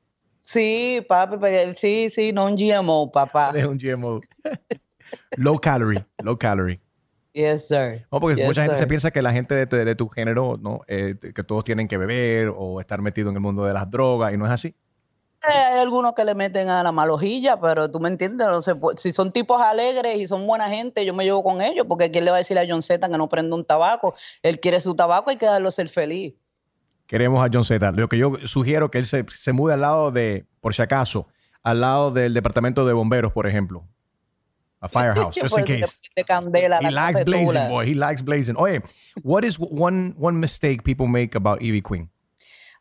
[0.47, 1.39] Sí, papi,
[1.75, 3.51] sí, sí, no un GMO, papá.
[3.53, 4.21] Es un GMO.
[5.39, 6.81] low calorie, low calorie.
[7.37, 8.07] Yes, sir.
[8.11, 10.81] No, porque mucha gente se piensa que la gente de tu, género, ¿no?
[10.89, 14.33] Eh, que todos tienen que beber o estar metidos en el mundo de las drogas
[14.33, 14.69] y no es así.
[14.69, 18.73] Eh, hay algunos que le meten a la malojilla, pero tú me entiendes, no sé,
[18.97, 22.25] si son tipos alegres y son buena gente, yo me llevo con ellos, porque ¿quién
[22.25, 24.15] le va a decir a John Z que no prenda un tabaco?
[24.43, 26.33] Él quiere su tabaco, hay que darlo ser feliz.
[27.07, 27.93] Queremos a John Z.
[27.93, 31.29] Lo que yo sugiero que él se, se mude al lado de, por si acaso,
[31.63, 33.85] al lado del departamento de bomberos, por ejemplo
[34.87, 36.01] a firehouse, just in case.
[36.17, 37.85] he likes blazing, boy.
[37.85, 38.57] He likes blazing.
[38.59, 38.81] Oye,
[39.23, 42.09] what is one one mistake people make about Evie Queen?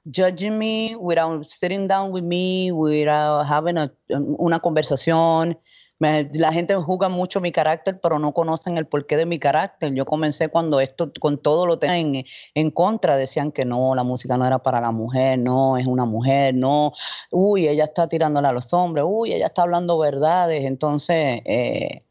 [0.10, 5.56] Judging me without sitting down with me, without having a, um, una conversación,
[6.00, 9.94] la gente juzga mucho mi carácter, pero no conocen el porqué de mi carácter.
[9.94, 14.38] Yo comencé cuando esto, con todo lo tenían en, contra, decían que no, la música
[14.38, 16.92] no era para la mujer, no, es una mujer, no,
[17.32, 20.66] uy, ella está tirándole a los hombres, uy, ella está hablando verdades.
[20.66, 22.02] Entonces, eh,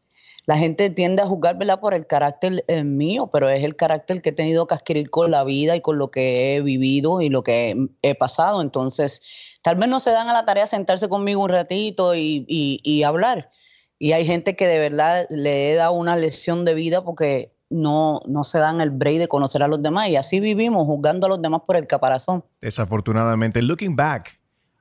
[0.47, 4.31] la gente tiende a juzgármela por el carácter eh, mío, pero es el carácter que
[4.31, 7.42] he tenido que adquirir con la vida y con lo que he vivido y lo
[7.42, 8.62] que he, pasado.
[8.62, 9.20] Entonces,
[9.62, 13.03] tal vez no se dan a la tarea sentarse conmigo un ratito y, y, y
[13.03, 13.51] hablar
[13.98, 18.20] y hay gente que de verdad le he dado una lección de vida porque no,
[18.26, 20.09] no se dan el break de conocer a los demás.
[20.09, 22.44] Y así vivimos, juzgando a los demás por el caparazón.
[22.61, 23.62] Desafortunadamente.
[23.62, 24.38] Looking back,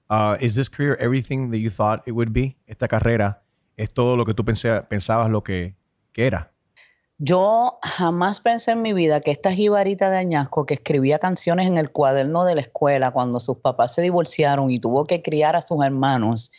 [0.09, 2.57] uh, is this career everything that you thought it would be?
[2.67, 3.43] Esta carrera
[3.77, 5.75] es todo lo que tú pensabas lo que,
[6.11, 6.51] que era.
[7.19, 11.77] Yo jamás pensé en mi vida que esta jibarita de añasco que escribía canciones en
[11.77, 15.61] el cuaderno de la escuela cuando sus papás se divorciaron y tuvo que criar a
[15.61, 16.51] sus hermanos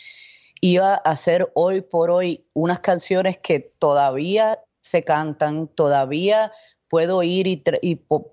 [0.61, 6.53] iba a hacer hoy por hoy unas canciones que todavía se cantan, todavía
[6.89, 7.63] puedo ir y,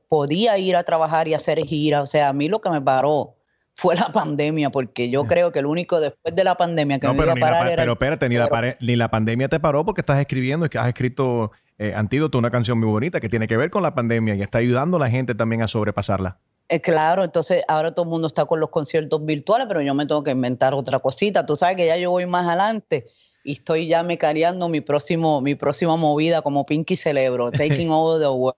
[0.07, 2.01] podía ir a trabajar y hacer gira.
[2.01, 3.35] O sea, a mí lo que me paró
[3.75, 7.15] fue la pandemia, porque yo creo que el único después de la pandemia que me
[7.15, 10.19] iba a parar era Pero espérate, ni la, ni la, pandemia te paró porque estás
[10.19, 13.81] escribiendo, que has escrito eh, Antídoto, una canción muy bonita que tiene que ver con
[13.81, 16.37] la pandemia y está ayudando a la gente también a sobrepasarla.
[16.71, 20.05] Eh, claro, entonces ahora todo el mundo está con los conciertos virtuales, pero yo me
[20.05, 21.45] tengo que inventar otra cosita.
[21.45, 23.03] Tú sabes que ya yo voy más adelante
[23.43, 28.29] y estoy ya mecareando mi próximo, mi próxima movida como Pinky Celebro, taking over the
[28.29, 28.55] world.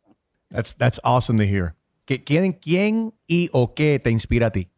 [0.51, 1.73] That's, that's awesome to hear.
[2.05, 4.69] ¿Quién, ¿Quién y o qué te inspira a ti?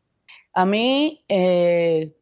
[0.54, 2.16] A mí eh,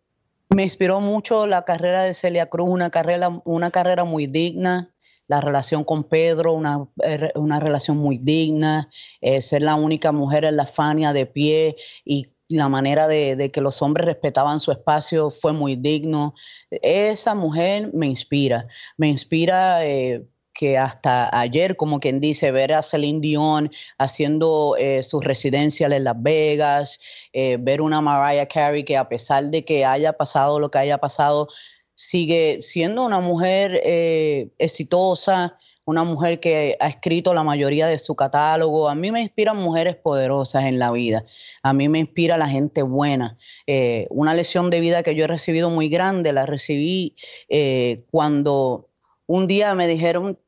[0.49, 4.92] me inspiró mucho la carrera de Celia Cruz, una carrera, una carrera muy digna,
[5.33, 10.45] la relación con Pedro, una, eh, una relación muy digna, eh, ser la única mujer
[10.45, 15.31] en la Fania de pie y la manera de, que los hombres respetaban su espacio
[15.31, 16.35] fue muy digno.
[16.69, 18.57] Esa mujer me inspira,
[18.97, 25.19] me inspira eh, que hasta ayer, como quien dice, ver a Celine Dion haciendo su
[25.19, 26.99] residencial en Las Vegas,
[27.33, 31.47] ver una Mariah Carey que a pesar de que haya pasado lo que haya pasado,
[31.95, 38.15] sigue siendo una mujer eh, exitosa, una mujer que ha escrito la mayoría de su
[38.15, 38.87] catálogo.
[38.87, 41.25] A mí me inspiran mujeres poderosas en la vida.
[41.61, 43.37] A mí me inspira la gente buena.
[43.67, 47.15] Eh, una lección de vida que yo he recibido muy grande, la recibí
[47.49, 48.89] eh, cuando
[49.27, 50.39] un día me dijeron,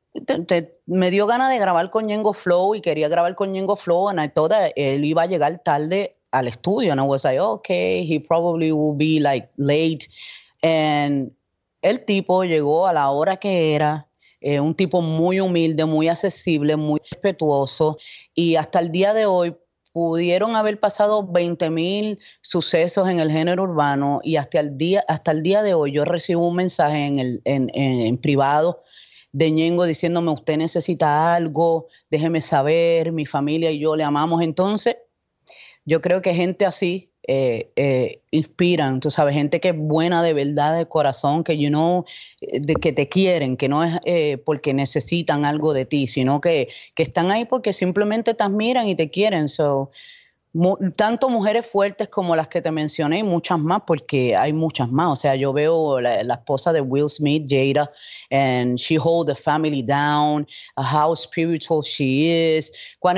[0.85, 4.29] me dio ganas de grabar con Ñengo Flow y quería grabar con Ñengo Flow, y
[4.29, 6.91] toda él iba a llegar tarde al estudio.
[6.91, 10.07] And I was like, okay, he probably will be like late.
[10.65, 14.07] El tipo llegó a la hora que era,
[14.41, 17.97] eh, un tipo muy humilde, muy accesible, muy respetuoso.
[18.33, 19.55] Y hasta el día de hoy
[19.91, 25.31] pudieron haber pasado 20 mil sucesos en el género urbano y hasta el día, hasta
[25.31, 28.83] el día de hoy yo recibo un mensaje en, el, en, en privado
[29.31, 34.41] de Ñengo diciéndome, usted necesita algo, déjeme saber, mi familia y yo le amamos.
[34.41, 34.95] Entonces,
[35.85, 40.33] yo creo que gente así eh, eh, inspiran, tú sabes, gente que es buena de
[40.33, 42.05] verdad, de corazón, que you know,
[42.41, 46.67] eh, de que te quieren, que no es porque necesitan algo de ti, sino que,
[46.93, 49.49] que, están ahí porque simplemente te admiran y te quieren.
[49.49, 49.91] So,
[50.95, 55.11] tanto mujeres fuertes como las que te mencioné y muchas más, porque hay muchas más.
[55.11, 57.91] O sea, yo veo la, esposa de Will Smith, Jada,
[58.31, 62.71] and she hold the family down, how spiritual she is,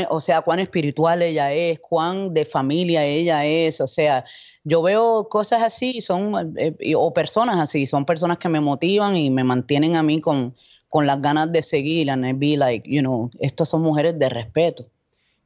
[0.09, 3.81] o sea, cuán espiritual ella es, cuán de familia ella es.
[3.81, 4.23] O sea,
[4.63, 9.29] yo veo cosas así son, eh, o personas así, son personas que me motivan y
[9.29, 10.55] me mantienen a mí con,
[10.89, 12.09] con las ganas de seguir.
[12.09, 14.85] And I be like, you know, estas son mujeres de respeto.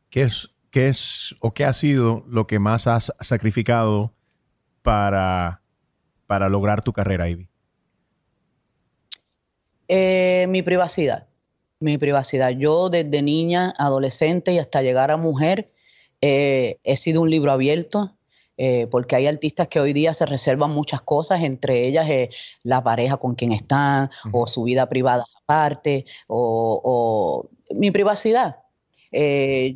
[0.10, 0.24] ¿Qué
[0.72, 4.14] ¿qué es o qué ha sido lo que más has sacrificado
[4.82, 5.62] para,
[6.26, 7.48] para lograr tu carrera, Ivy?
[9.88, 11.28] Eh, mi privacidad,
[11.80, 12.52] mi privacidad.
[12.52, 15.70] Yo desde niña, adolescente y hasta llegar a mujer,
[16.22, 18.18] eh, he sido un libro abierto.
[18.58, 22.08] Eh, porque hay artistas que hoy día se reservan muchas cosas, entre ellas
[22.62, 28.58] la pareja con quien están, o su vida privada aparte, o, o mi privacidad.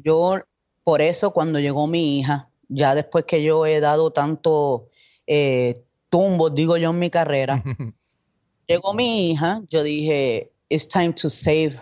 [0.03, 0.39] yo
[0.85, 4.87] por eso cuando llegó mi hija, ya después que yo he dado tanto
[5.25, 7.63] eh, tumbos, digo yo, en mi carrera,
[8.67, 11.81] llegó mi hija, yo dije, it's time to save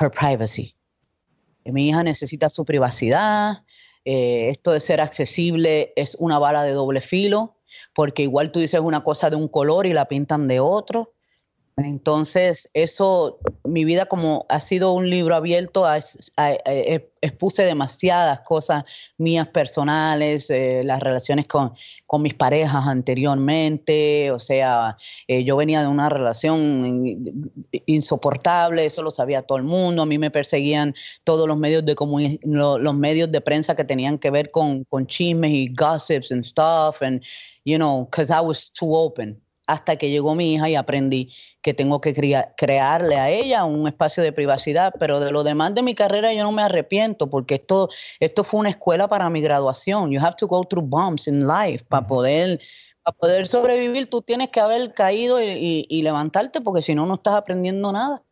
[0.00, 0.76] her privacy.
[1.64, 3.64] Mi hija necesita su privacidad.
[4.04, 7.56] Eh, esto de ser accesible es una bala de doble filo,
[7.92, 11.12] porque igual tú dices una cosa de un color y la pintan de otro.
[11.84, 15.86] Entonces, eso, mi vida como ha sido un libro abierto,
[17.20, 18.82] expuse demasiadas cosas
[19.16, 21.72] mías personales, eh, las relaciones con,
[22.20, 24.96] mis parejas anteriormente, o sea,
[25.28, 27.36] eh, yo venía de una relación
[27.86, 31.94] insoportable, eso lo sabía todo el mundo, a mí me perseguían todos los medios de
[32.44, 37.02] los medios de prensa que tenían que ver con, con chismes y gossips and stuff,
[37.02, 37.22] and,
[37.64, 41.74] you know, because I was too open hasta que llegó mi hija y aprendí que
[41.74, 42.14] tengo que
[42.56, 46.42] crearle a ella un espacio de privacidad, pero de lo demás de mi carrera yo
[46.42, 50.10] no me arrepiento porque esto, esto fue una escuela para mi graduación.
[50.10, 52.58] You have to go through bumps in life para poder,
[53.02, 54.08] para poder sobrevivir.
[54.08, 58.22] Tú tienes que haber caído y, y levantarte porque si no, no estás aprendiendo nada.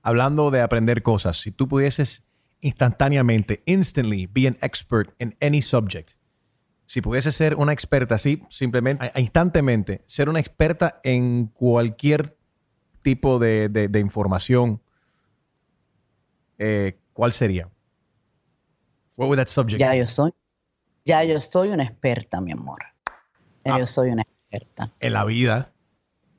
[0.00, 2.24] Hablando de aprender cosas, si tú pudieses
[2.62, 6.14] instantáneamente, instantly, be an expert in any subject,
[6.86, 12.36] si pudiese ser una experta así, simplemente, instantemente, ser una experta en cualquier
[13.02, 14.80] tipo de, información,
[16.58, 17.68] eh, ¿cuál sería?
[19.16, 20.32] What would that subject ya yo soy,
[21.04, 22.78] ya yo soy una experta, mi amor.
[23.64, 23.78] Ya ah.
[23.78, 24.92] yo soy una experta.
[25.00, 25.72] En la vida.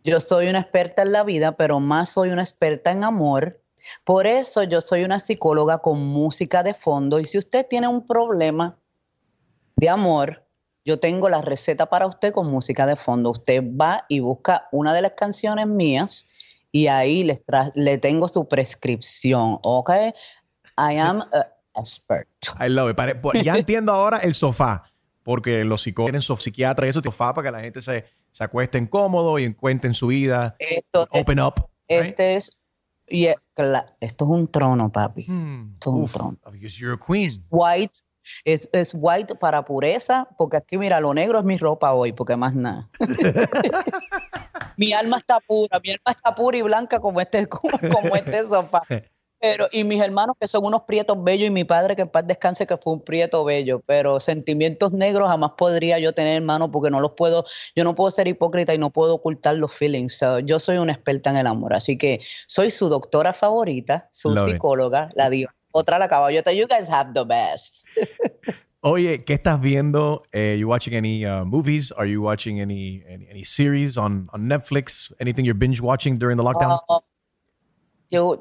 [0.03, 3.61] Yo soy una experta en la vida, pero más soy una experta en amor.
[4.03, 7.19] Por eso yo soy una psicóloga con música de fondo.
[7.19, 8.77] Y si usted tiene un problema,
[9.77, 10.43] de amor,
[10.83, 13.31] yo tengo la receta para usted con música de fondo.
[13.31, 16.27] Usted va y busca una de las canciones mías
[16.71, 17.41] y ahí le,
[17.75, 19.89] le tengo su prescripción, ¿ok?
[20.77, 22.27] I am an expert.
[22.59, 23.43] I love it.
[23.43, 24.83] Ya entiendo ahora el sofá,
[25.23, 28.89] porque los psicólogos tienen psiquiatra y eso, sofá para que la gente se, se acueste
[28.89, 30.55] cómodo y encuentren su vida.
[30.59, 31.69] Esto, open up.
[31.87, 32.57] Este es
[33.09, 33.63] y esto
[33.99, 35.25] es un trono, papi.
[35.27, 35.73] Hmm.
[35.73, 36.37] Esto es un trono.
[36.59, 37.31] You're a queen.
[37.49, 37.99] white
[38.43, 42.35] es, es white para pureza, porque aquí, mira, lo negro es mi ropa hoy, porque
[42.35, 42.89] más nada.
[44.77, 48.43] mi alma está pura, mi alma está pura y blanca como este, como, como este
[48.43, 48.81] sofá.
[49.39, 52.25] Pero, y mis hermanos que son unos prietos bellos y mi padre que en paz
[52.25, 56.89] descanse que fue un prieto bello, pero sentimientos negros jamás podría yo tener, hermano, porque
[56.89, 60.19] no los puedo, yo no puedo ser hipócrita y no puedo ocultar los feelings.
[60.43, 65.11] yo soy una experta en el amor, así que soy su doctora favorita, su psicóloga,
[65.13, 66.51] la diva otra la caballota.
[66.55, 67.85] You guys have the best.
[68.83, 70.21] Oye, ¿qué estás viendo?
[70.33, 71.91] Uh, you watching any uh, movies?
[71.91, 75.11] Are you watching any, any, any series on on Netflix?
[75.19, 76.79] Anything you're binge watching during the lockdown?
[76.87, 76.99] Uh,
[78.09, 78.39] you,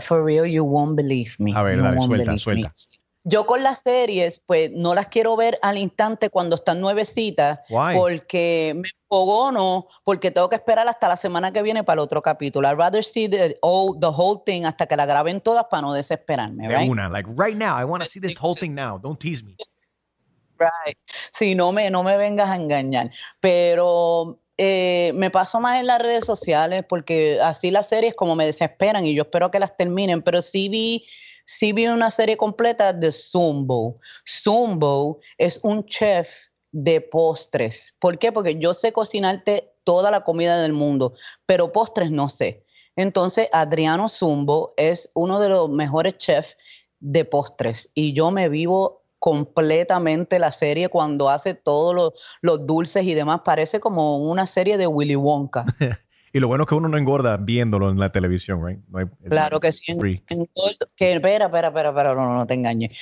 [0.00, 1.52] for real, you won't believe me.
[1.52, 2.68] A ver, dale, suelta, suelta.
[2.68, 2.98] Me.
[3.28, 7.60] Yo con las series, pues no las quiero ver al instante cuando están nuevecitas,
[7.94, 12.22] porque me no, porque tengo que esperar hasta la semana que viene para el otro
[12.22, 12.68] capítulo.
[12.68, 13.58] I'd rather see the,
[14.00, 16.68] the whole thing hasta que la graben todas para no desesperarme.
[16.68, 18.98] De una, like right now, I want to see this whole thing now.
[18.98, 19.56] Don't tease me.
[20.58, 20.96] Right.
[21.30, 23.10] Sí, no me, no me vengas a engañar.
[23.40, 28.44] Pero eh, me paso más en las redes sociales porque así las series como me
[28.44, 31.06] desesperan y yo espero que las terminen, pero sí vi,
[31.48, 33.96] sí vi una serie completa de Zumbo.
[34.26, 36.28] Zumbo es un chef
[36.72, 37.94] de postres.
[37.98, 38.30] ¿Por qué?
[38.30, 41.14] Porque yo sé cocinarte toda la comida del mundo,
[41.46, 42.64] pero postres no sé.
[42.96, 46.56] Entonces, Adriano Zumbo es uno de los mejores chefs
[47.00, 53.14] de postres y yo me vivo completamente la serie cuando hace todos los, dulces y
[53.14, 53.40] demás.
[53.44, 55.64] Parece como una serie de Willy Wonka.
[56.32, 58.80] y lo bueno es que uno no engorda viéndolo en la televisión, right?
[59.28, 59.96] claro que sí.
[60.96, 62.96] que, espera, espera, espera, espera, no, no te engañes.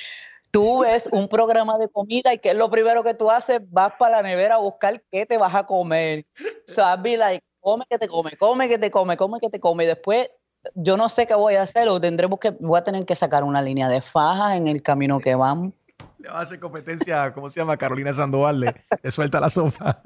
[0.51, 3.59] Tú ves un programa de comida y ¿qué es lo primero que tú haces?
[3.69, 6.25] Vas para la nevera a buscar qué te vas a comer.
[6.65, 9.83] So like, come que te come, come que te come, come que te come.
[9.83, 10.29] Y después
[10.73, 13.43] yo no sé qué voy a hacer o tendremos que, voy a tener que sacar
[13.43, 15.73] una línea de fajas en el camino que vamos.
[16.19, 17.77] Le va a hacer competencia, ¿cómo se llama?
[17.77, 20.01] Carolina Sandoval, le, suelta la sopa.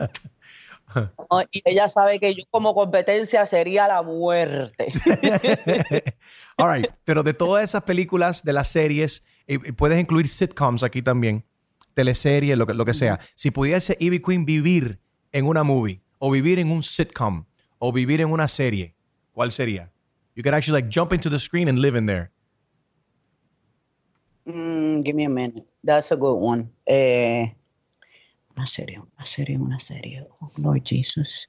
[1.51, 4.91] Y ella sabe que yo como competencia sería la muerte.
[6.57, 9.23] All right, pero de todas esas películas, de las series,
[9.77, 11.45] puedes incluir sitcoms aquí también,
[11.93, 13.19] teleseries, lo que, lo que sea.
[13.35, 14.99] Si pudiese Ivy Queen vivir
[15.31, 17.45] en una movie, o vivir en un sitcom,
[17.79, 18.95] o vivir en una serie,
[19.33, 19.91] ¿cuál sería?
[20.35, 22.31] You could actually like jump into the screen and live in there.
[24.45, 25.65] Mm, give me a minute.
[25.83, 26.69] That's a good one.
[26.85, 27.53] Eh,
[28.55, 30.27] una serie, una serie, una serie.
[30.39, 31.47] Oh, Lord Jesus.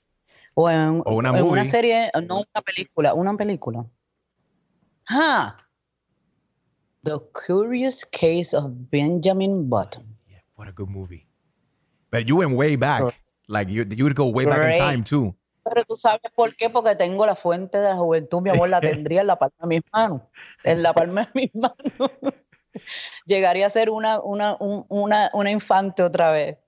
[0.55, 1.50] O, en, o una, movie.
[1.50, 3.86] una serie, no una película, una película.
[5.09, 5.57] Ah,
[7.05, 10.05] The Curious Case of Benjamin Button.
[10.28, 11.26] Yeah, what a good movie.
[12.11, 13.03] But you went way back.
[13.48, 15.34] Like you, you would go way back in time too.
[15.64, 18.80] Pero tú sabes por qué, porque tengo la fuente de la juventud, mi amor, la
[18.80, 20.22] tendría en la palma de mis manos.
[20.64, 21.76] En la palma de mis manos.
[23.26, 26.59] Llegaría a ser una, una, una, una infante otra vez.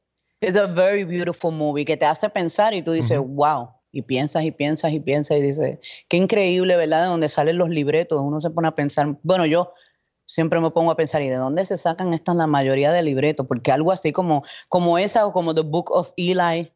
[0.45, 3.71] Es a very beautiful movie que te hace pensar y tú dices, wow.
[3.93, 5.79] Y piensas y piensas y piensas y dices,
[6.09, 7.03] qué increíble, ¿verdad?
[7.03, 8.21] De dónde salen los libretos.
[8.21, 9.73] Uno se pone a pensar, bueno, yo
[10.27, 13.47] siempre me pongo a pensar, ¿y de dónde se sacan estas la mayoría de libretos?
[13.47, 16.73] Porque algo así como, como esa o como The Book of Eli,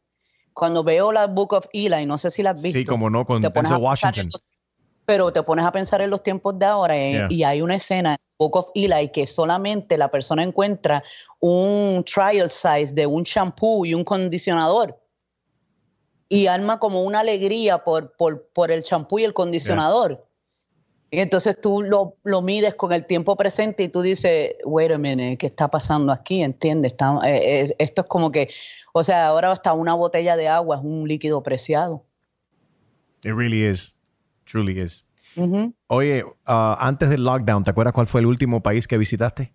[0.53, 2.79] cuando veo la Book of Eli, no sé si la has visto.
[2.79, 4.29] Sí, como no, con Denzel Washington.
[5.05, 8.13] pero te pones a pensar en los tiempos de ahora eh, y hay una escena
[8.13, 11.03] en Book of Eli que solamente la persona encuentra
[11.39, 14.97] un trial size de un shampoo y un condicionador
[16.29, 20.25] y arma como una alegría por, por, por el champú y el condicionador.
[21.11, 24.97] Y entonces tú lo, lo, mides con el tiempo presente y tú dices, wait a
[24.99, 26.43] minute, ¿qué está pasando aquí?
[26.43, 26.91] ¿Entiendes?
[26.91, 28.47] Está, eh, eh, esto es como que,
[28.93, 32.05] o sea, ahora hasta una botella de agua es un líquido preciado.
[33.25, 33.95] It really is.
[34.45, 35.03] Truly is.
[35.87, 39.53] Oye, uh, antes del lockdown, ¿te acuerdas cuál fue el último país que visitaste?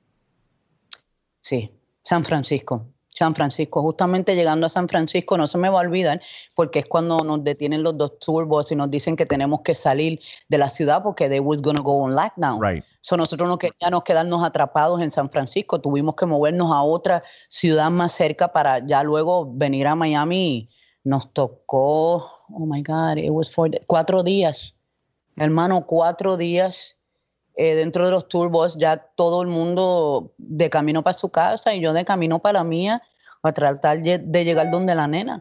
[1.41, 1.71] Sí,
[2.03, 2.87] San Francisco.
[3.15, 3.81] San Francisco.
[3.81, 6.21] Justamente llegando a San Francisco, no se me va a olvidar,
[6.55, 10.21] porque es cuando nos detienen los dos turbos y nos dicen que tenemos que salir
[10.49, 12.61] de la ciudad porque they was going to go on lockdown.
[12.61, 12.85] Right.
[13.01, 17.91] So nosotros no queríamos quedarnos atrapados en San Francisco, tuvimos que movernos a otra ciudad
[17.91, 20.69] más cerca para ya luego venir a Miami.
[21.05, 24.75] Nos tocó, oh my God, it was for cuatro días.
[25.37, 26.97] Hermano, cuatro días
[27.57, 31.81] eh, dentro de los turbos, ya todo el mundo de camino para su casa y
[31.81, 33.03] yo de camino para la mía
[33.43, 35.39] a tratar de llegar donde la nena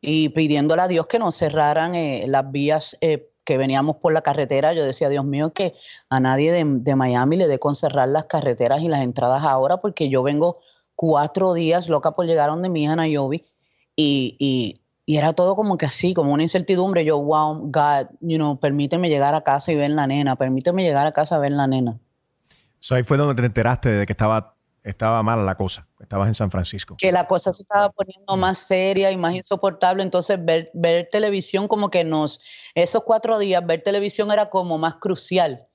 [0.00, 4.22] y pidiéndole a Dios que nos cerraran eh, las vías eh, que veníamos por la
[4.22, 4.72] carretera.
[4.72, 5.74] Yo decía, Dios mío, que
[6.08, 10.08] a nadie de, Miami le dé con cerrar las carreteras y las entradas ahora porque
[10.08, 10.60] yo vengo
[10.94, 13.44] cuatro días loca por llegar donde mi hija Nayobi
[13.94, 17.04] y, y y era todo como que así, como una incertidumbre.
[17.04, 21.06] Yo, wow, God, you know, permíteme llegar a casa y ver la nena, permíteme llegar
[21.06, 21.96] a casa a ver la nena.
[22.80, 26.34] So ahí fue donde te enteraste de que estaba, estaba mala la cosa, estabas en
[26.34, 26.96] San Francisco.
[26.98, 28.40] Que la cosa se estaba poniendo mm.
[28.40, 30.02] más seria y más insoportable.
[30.02, 32.40] Entonces, ver, ver televisión como que nos,
[32.74, 35.68] esos cuatro días, ver televisión era como más crucial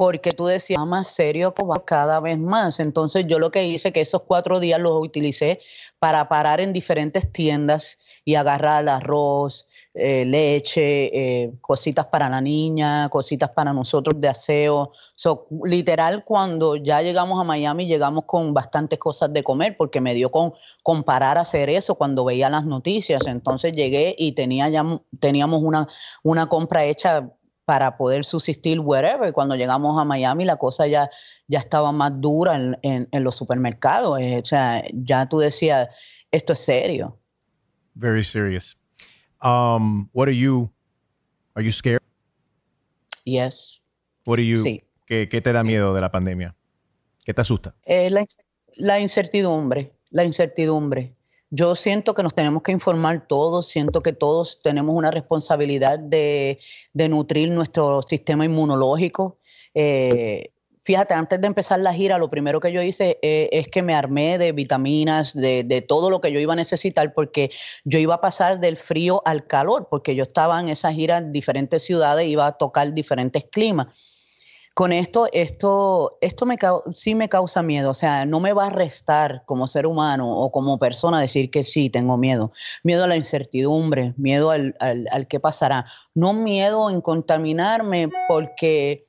[0.00, 1.52] porque tú decías más serio
[1.84, 2.80] cada vez más.
[2.80, 5.60] Entonces yo lo que hice que esos cuatro días los utilicé
[5.98, 13.10] para parar en diferentes tiendas y agarrar arroz, eh, leche, eh, cositas para la niña,
[13.10, 14.92] cositas para nosotros de aseo.
[15.16, 20.14] So, literal, cuando ya llegamos a Miami, llegamos con bastantes cosas de comer, porque me
[20.14, 23.26] dio con, comparar hacer eso cuando veía las noticias.
[23.26, 24.82] Entonces llegué y tenía ya,
[25.18, 25.86] teníamos una,
[26.22, 27.28] una compra hecha
[27.70, 29.32] para poder subsistir wherever.
[29.32, 31.08] Cuando llegamos a Miami, la cosa ya,
[31.46, 34.18] ya estaba más dura en, en, los supermercados.
[34.18, 35.88] Eh, o sea, ya tú decías,
[36.32, 37.16] esto es serio.
[37.94, 38.76] Very serious.
[39.40, 40.68] Um, what are you?
[41.54, 42.02] Are you scared?
[43.24, 43.80] Yes.
[44.26, 44.56] What are you?
[44.56, 44.82] Sí.
[45.06, 46.56] ¿Qué, qué te da miedo de la pandemia?
[47.24, 47.76] ¿Qué te asusta?
[47.84, 48.26] Eh, la,
[48.78, 49.92] la, incertidumbre.
[50.10, 51.14] la incertidumbre.
[51.50, 56.58] Yo siento que nos tenemos que informar todos, siento que todos tenemos una responsabilidad de,
[56.94, 59.40] nutrir nuestro sistema inmunológico.
[59.74, 60.52] Eh,
[60.84, 63.94] fíjate, antes de empezar la gira, lo primero que yo hice eh, es que me
[63.94, 67.50] armé de vitaminas, de, de, todo lo que yo iba a necesitar, porque
[67.84, 71.32] yo iba a pasar del frío al calor, porque yo estaba en esa gira en
[71.32, 73.88] diferentes ciudades, iba a tocar diferentes climas
[74.80, 76.56] con esto, esto, esto me,
[76.94, 77.90] sí me causa miedo.
[77.90, 81.64] O sea, no me va a restar como ser humano o como persona decir que
[81.64, 82.50] sí, tengo miedo.
[82.82, 85.84] Miedo a la incertidumbre, miedo al, al, qué pasará.
[86.14, 89.06] No miedo en contaminarme porque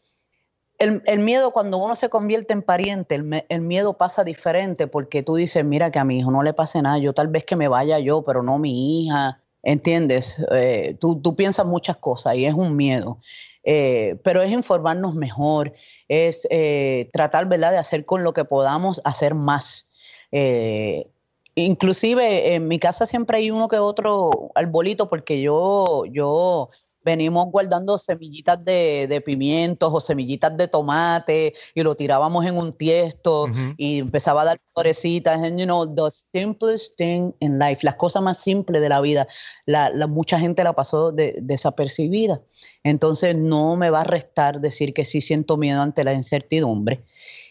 [0.78, 3.16] el, el, miedo cuando uno se convierte en pariente,
[3.48, 6.82] el, miedo pasa diferente porque tú dices, mira que a mi hijo no le pase
[6.82, 9.40] nada, yo tal vez que me vaya yo, pero no mi hija.
[9.64, 10.44] ¿Entiendes?
[10.52, 13.20] Eh, tú, tú piensas muchas cosas y es un miedo.
[13.64, 15.74] Eh, pero es informarnos mejor,
[16.08, 19.88] es eh, tratar, ¿verdad?, de hacer con lo que podamos hacer más.
[20.32, 21.08] Eh,
[21.56, 26.70] inclusive en mi casa siempre hay uno que otro arbolito porque yo, yo
[27.04, 33.48] venimos guardando semillitas de, pimientos o semillitas de tomate y lo tirábamos en un tiesto
[33.78, 35.42] y empezaba a dar florecitas.
[35.42, 39.28] And you know, the simplest thing in life, las cosas más simples de la vida,
[39.66, 42.42] la, mucha gente la pasó desapercibida.
[42.84, 47.04] Entonces no me va a restar decir que sí siento miedo ante la incertidumbre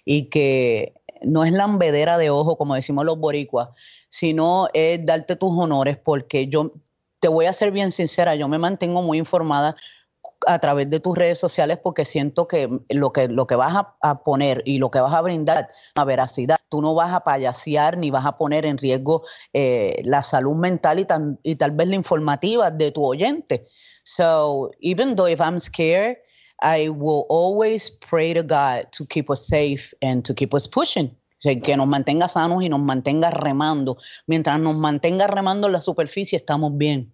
[0.04, 3.68] y que no es lambedera de ojo, como decimos los boricuas,
[4.08, 6.72] sino es darte tus honores porque yo
[7.20, 9.76] te voy a ser bien sincera, yo me mantengo muy informada
[10.46, 14.22] a través de tus redes sociales porque siento que lo que, lo que vas a,
[14.22, 18.10] poner y lo que vas a brindar, a veracidad, tú no vas a payasear ni
[18.10, 21.06] vas a poner en riesgo eh, la salud mental y,
[21.42, 23.66] y tal vez la informativa de tu oyente.
[24.04, 26.16] So even though if I'm scared,
[26.62, 31.14] I will always pray to God to keep us safe and to keep us pushing
[31.40, 33.96] que nos mantenga sanos y nos mantenga remando.
[34.26, 37.12] Mientras nos mantenga remando en la superficie, estamos bien.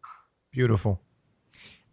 [0.53, 0.99] Beautiful.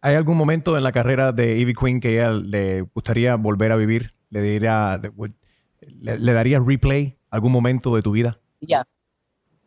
[0.01, 3.75] ¿Hay algún momento en la carrera de Ivy Queen que ella le gustaría volver a
[3.75, 4.09] vivir?
[4.29, 4.99] ¿Le, diría,
[5.79, 8.39] le, daría replay algún momento de tu vida?
[8.59, 8.85] Ya.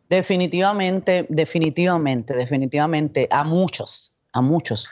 [0.09, 3.27] Definitivamente, definitivamente, definitivamente.
[3.31, 4.89] A muchos, a muchos.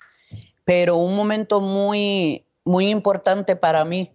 [0.63, 4.11] Pero un momento muy, muy importante para mí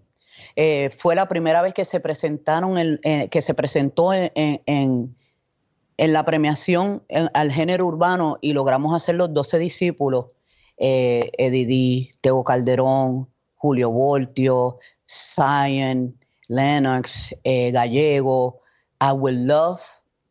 [0.57, 5.17] eh, fue la primera vez que se presentaron, eh, que se presentó en,
[5.99, 7.03] la premiación
[7.35, 10.27] al género urbano y logramos hacer los 12 discípulos,
[10.79, 11.31] eh,
[12.45, 18.61] Calderón, Julio Voltio, Zion, Lennox, eh, Gallego.
[19.01, 19.81] I would love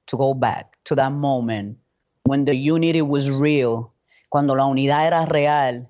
[0.05, 1.78] to go back to that moment
[2.24, 3.93] when the unity was real,
[4.30, 5.88] cuando la unidad era real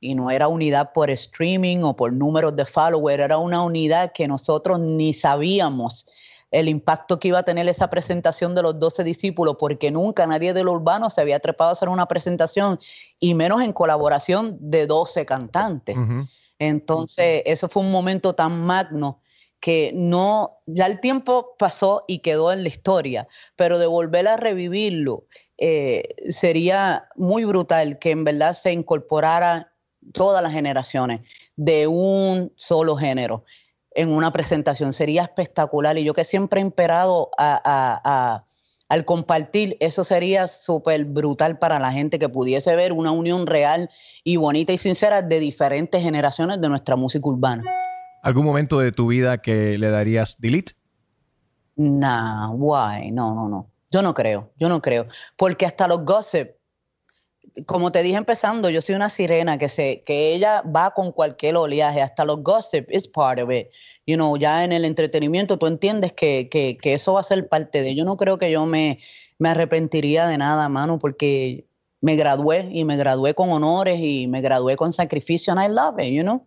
[0.00, 4.28] y no era unidad por streaming o por números de followers, era una unidad que
[4.28, 6.06] nosotros ni sabíamos
[6.50, 10.54] el impacto que iba a tener esa presentación de los 12 discípulos, porque nunca nadie
[10.54, 12.78] de lo urbano se había trepado a hacer una presentación,
[13.20, 15.96] y menos en colaboración de 12 cantantes.
[16.58, 19.20] Entonces, eso fue un momento tan magno
[19.60, 24.36] que no, ya el tiempo pasó y quedó en la historia, pero de volver a
[24.36, 25.24] revivirlo
[25.58, 29.72] eh, sería muy brutal que en verdad se incorporara
[30.12, 31.20] todas las generaciones
[31.56, 33.44] de un solo género
[33.92, 34.92] en una presentación.
[34.92, 35.98] Sería espectacular.
[35.98, 42.18] Y yo que siempre he imperado al compartir, eso sería súper brutal para la gente
[42.18, 43.90] que pudiese ver una unión real
[44.24, 47.64] y bonita y sincera de diferentes generaciones de nuestra música urbana.
[48.22, 50.72] ¿Algún momento de tu vida que le darías delete?
[51.76, 53.10] Nah, why?
[53.12, 53.70] No, no, no.
[53.90, 55.06] Yo no creo, yo no creo.
[55.36, 56.57] Porque hasta los gossip
[57.66, 61.56] como te dije empezando, yo soy una sirena que se, que ella va con cualquier
[61.56, 63.68] oleaje, hasta los gossip is part of it.
[64.06, 67.48] You know, ya en el entretenimiento tú entiendes que, que, que eso va a ser
[67.48, 67.94] parte de.
[67.94, 68.98] Yo no creo que yo me,
[69.38, 71.66] me arrepentiría de nada, mano, porque
[72.00, 75.98] me gradué y me gradué con honores y me gradué con sacrificio and I love
[75.98, 76.46] it, you know.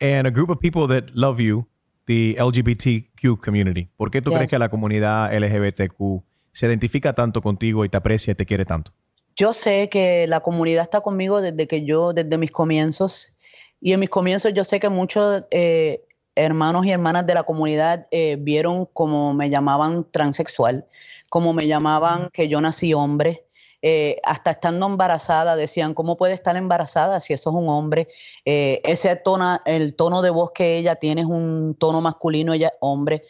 [0.00, 1.66] And a group of people that love you,
[2.06, 3.88] the LGBTQ community.
[3.96, 8.32] ¿Por qué tú crees que la comunidad LGBTQ se identifica tanto contigo y te aprecia
[8.32, 8.92] y te quiere tanto?
[9.36, 13.32] Yo sé que la comunidad está conmigo desde que yo, desde mis comienzos.
[13.80, 16.04] Y en mis comienzos yo sé que muchos eh,
[16.36, 20.86] hermanos y hermanas de la comunidad eh, vieron como me llamaban transexual,
[21.28, 23.44] como me llamaban que yo nací hombre.
[23.82, 28.08] Eh, hasta estando embarazada decían, ¿cómo puede estar embarazada si eso es un hombre?
[28.44, 32.78] ese tono, el tono de voz que ella tiene es un tono masculino, ella es
[32.80, 33.22] hombre.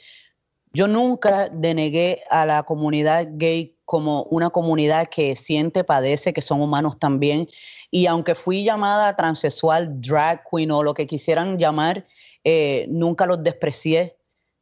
[0.74, 6.60] Yo nunca denegué a la comunidad gay como una comunidad que siente, padece, que son
[6.60, 7.48] humanos también.
[7.90, 12.04] Y aunque fui llamada transexual, drag queen o lo que quisieran llamar,
[12.42, 14.16] eh, nunca los desprecié.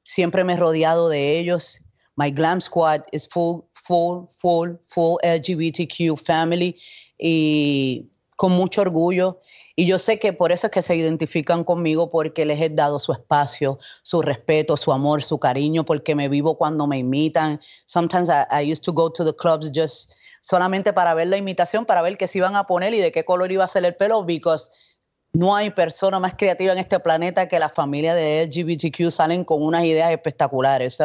[0.04, 1.80] Siempre me he rodeado de ellos
[2.16, 6.76] My glam squad is full, full, full, full LGBTQ family
[7.18, 8.06] y
[8.36, 9.40] con mucho orgullo.
[9.76, 12.98] Y yo sé que por eso es que se identifican conmigo porque les he dado
[12.98, 17.60] su espacio, su respeto, su amor, su cariño, porque me vivo cuando me imitan.
[17.86, 22.02] Sometimes I, used to go to the clubs just solamente para ver la imitación, para
[22.02, 24.24] ver qué se iban a poner y de qué color iba a ser el pelo,
[24.24, 24.70] because
[25.32, 29.62] no hay persona más creativa en este planeta que la familia de LGBTQ salen con
[29.62, 30.98] unas ideas espectaculares.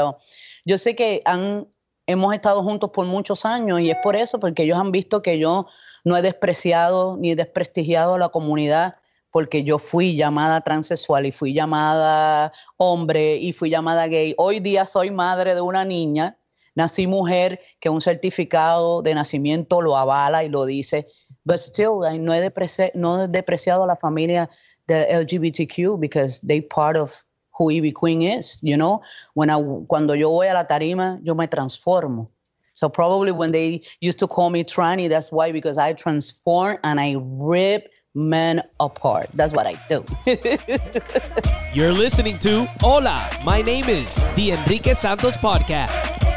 [0.66, 1.68] yo sé que han,
[2.08, 5.40] hemos estado juntos por muchos años y es por eso, porque ellos han visto que
[5.40, 5.68] yo
[6.08, 8.96] no he despreciado ni desprestigiado a la comunidad
[9.30, 14.34] porque yo fui llamada transexual y fui llamada hombre y fui llamada gay.
[14.38, 16.38] Hoy día soy madre de una niña
[16.76, 21.08] nací mujer, que un certificado de nacimiento lo avala y lo dice.
[21.44, 24.50] But still, no he, depreci no he depreciado a la familia
[24.88, 27.26] de LGBTQ because they part of
[27.58, 29.02] who Ivy Queen is, you know?
[29.34, 29.56] When I,
[29.88, 32.30] cuando yo voy a la tarima, yo me transformo.
[32.78, 37.00] So probably when they used to call me tranny, that's why, because I transform and
[37.00, 39.32] I rip men apart.
[39.34, 40.06] That's what I do.
[41.74, 46.37] You're listening to Hola, my name is the Enrique Santos Podcast.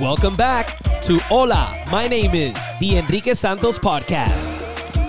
[0.00, 4.48] Welcome back to Hola, my name is the Enrique Santos Podcast.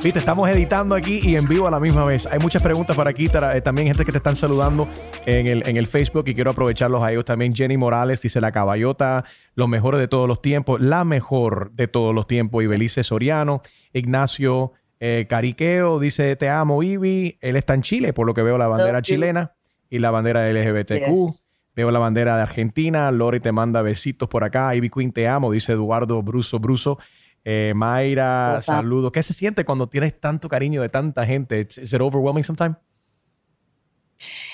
[0.02, 2.26] Viste, estamos editando aquí y en vivo a la misma vez.
[2.26, 4.88] Hay muchas preguntas para aquí, eh, también gente que te están saludando
[5.28, 7.54] en el, en el Facebook y quiero aprovecharlos a ellos también.
[7.54, 12.16] Jenny Morales dice la caballota, los mejores de todos los tiempos, la mejor de todos
[12.16, 12.64] los tiempos.
[12.64, 13.62] Y Belice Soriano,
[13.94, 17.38] Ignacio eh, Cariqueo dice te amo, Ibi.
[17.42, 19.54] Él está en Chile, por lo que veo la bandera chilena
[19.88, 21.49] y la bandera LGBTQ.
[21.76, 23.12] Veo la bandera de Argentina.
[23.12, 24.76] Lori te manda besitos por acá.
[24.76, 27.00] Ivy Queen te amo, dice Eduardo Bruso Bruso.
[27.46, 29.12] Eh, Mayra, saludos.
[29.12, 31.62] ¿Qué se siente cuando tienes tanto cariño de tanta gente?
[31.62, 32.78] ¿Es overwhelming sometimes?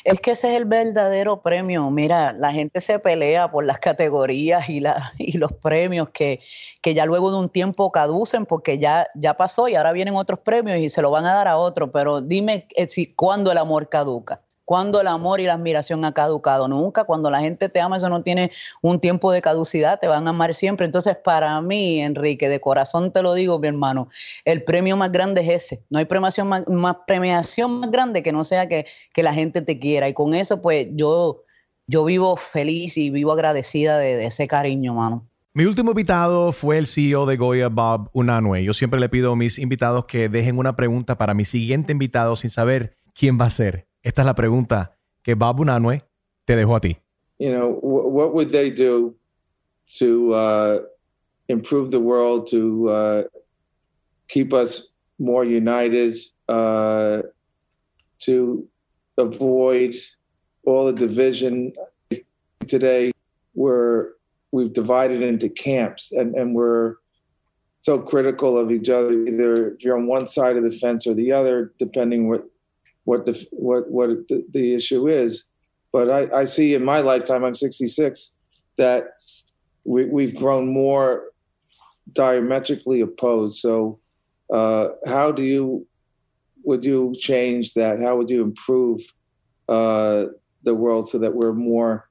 [0.04, 1.90] Es que ese es el verdadero premio.
[1.90, 6.40] Mira, la gente se pelea por las categorías y, la, y los premios que,
[6.82, 10.40] que, ya luego de un tiempo caducen porque ya, ya pasó y ahora vienen otros
[10.40, 11.92] premios y se lo van a dar a otro.
[11.92, 14.42] Pero dime eh, si, cuándo el amor caduca.
[14.66, 16.68] Cuando el amor y la admiración ha caducado.
[16.68, 18.52] Nunca, cuando la gente te ama, eso no tiene
[18.82, 20.86] un tiempo de caducidad, te van a amar siempre.
[20.86, 24.10] Entonces, para mí, Enrique, de corazón te lo digo, mi hermano,
[24.44, 25.84] el premio más grande es ese.
[25.90, 26.66] No hay premiación más,
[27.08, 30.10] premiación más grande que no sea que, que, la gente te quiera.
[30.10, 31.44] Y con eso, pues yo,
[31.88, 35.28] yo vivo feliz y vivo agradecida de, de ese cariño, mano.
[35.54, 38.64] Mi último invitado fue el CEO de Goya, Bob Unanue.
[38.64, 42.36] Yo siempre le pido a mis invitados que dejen una pregunta para mi siguiente invitado
[42.36, 43.88] sin saber quién va a ser.
[44.06, 46.04] Esta es la pregunta que Bob Unanue
[46.46, 46.96] te dejó a ti.
[47.40, 49.16] You know, what would they do
[49.98, 50.80] to uh,
[51.50, 53.24] improve the world, to uh,
[54.28, 56.16] keep us more united,
[56.48, 57.24] uh,
[58.20, 58.68] to
[59.18, 59.96] avoid
[60.66, 61.74] all the division
[62.68, 63.12] today?
[63.56, 64.12] We're
[64.52, 66.98] we've divided into camps and, and we're
[67.82, 69.14] so critical of each other.
[69.24, 72.46] Either if you're on one side of the fence or the other, depending what
[73.06, 75.46] what the what what the, the issue is.
[75.92, 78.36] But I, I see in my lifetime, I'm 66,
[78.76, 79.12] that
[79.86, 81.32] we, we've grown more
[82.12, 83.60] diametrically opposed.
[83.60, 84.00] So,
[84.52, 85.88] uh, how do you
[86.64, 88.02] would you change that?
[88.02, 89.02] How would you improve
[89.70, 90.26] uh,
[90.64, 92.10] the world so that we're more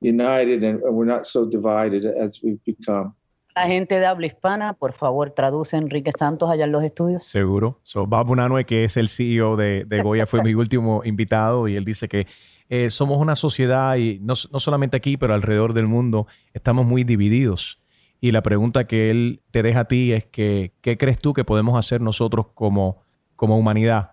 [0.00, 3.14] united and we're not so divided as we've become.
[3.58, 7.24] La gente de habla hispana, por favor, traduce Enrique Santos allá en los estudios.
[7.24, 7.80] Seguro.
[7.82, 11.74] So, Bob Unanue, que es el CEO de, de Goya, fue mi último invitado y
[11.74, 12.28] él dice que
[12.68, 17.02] eh, somos una sociedad y no, no solamente aquí, pero alrededor del mundo, estamos muy
[17.02, 17.82] divididos.
[18.20, 21.42] Y la pregunta que él te deja a ti es que, ¿qué crees tú que
[21.42, 23.02] podemos hacer nosotros como,
[23.34, 24.12] como humanidad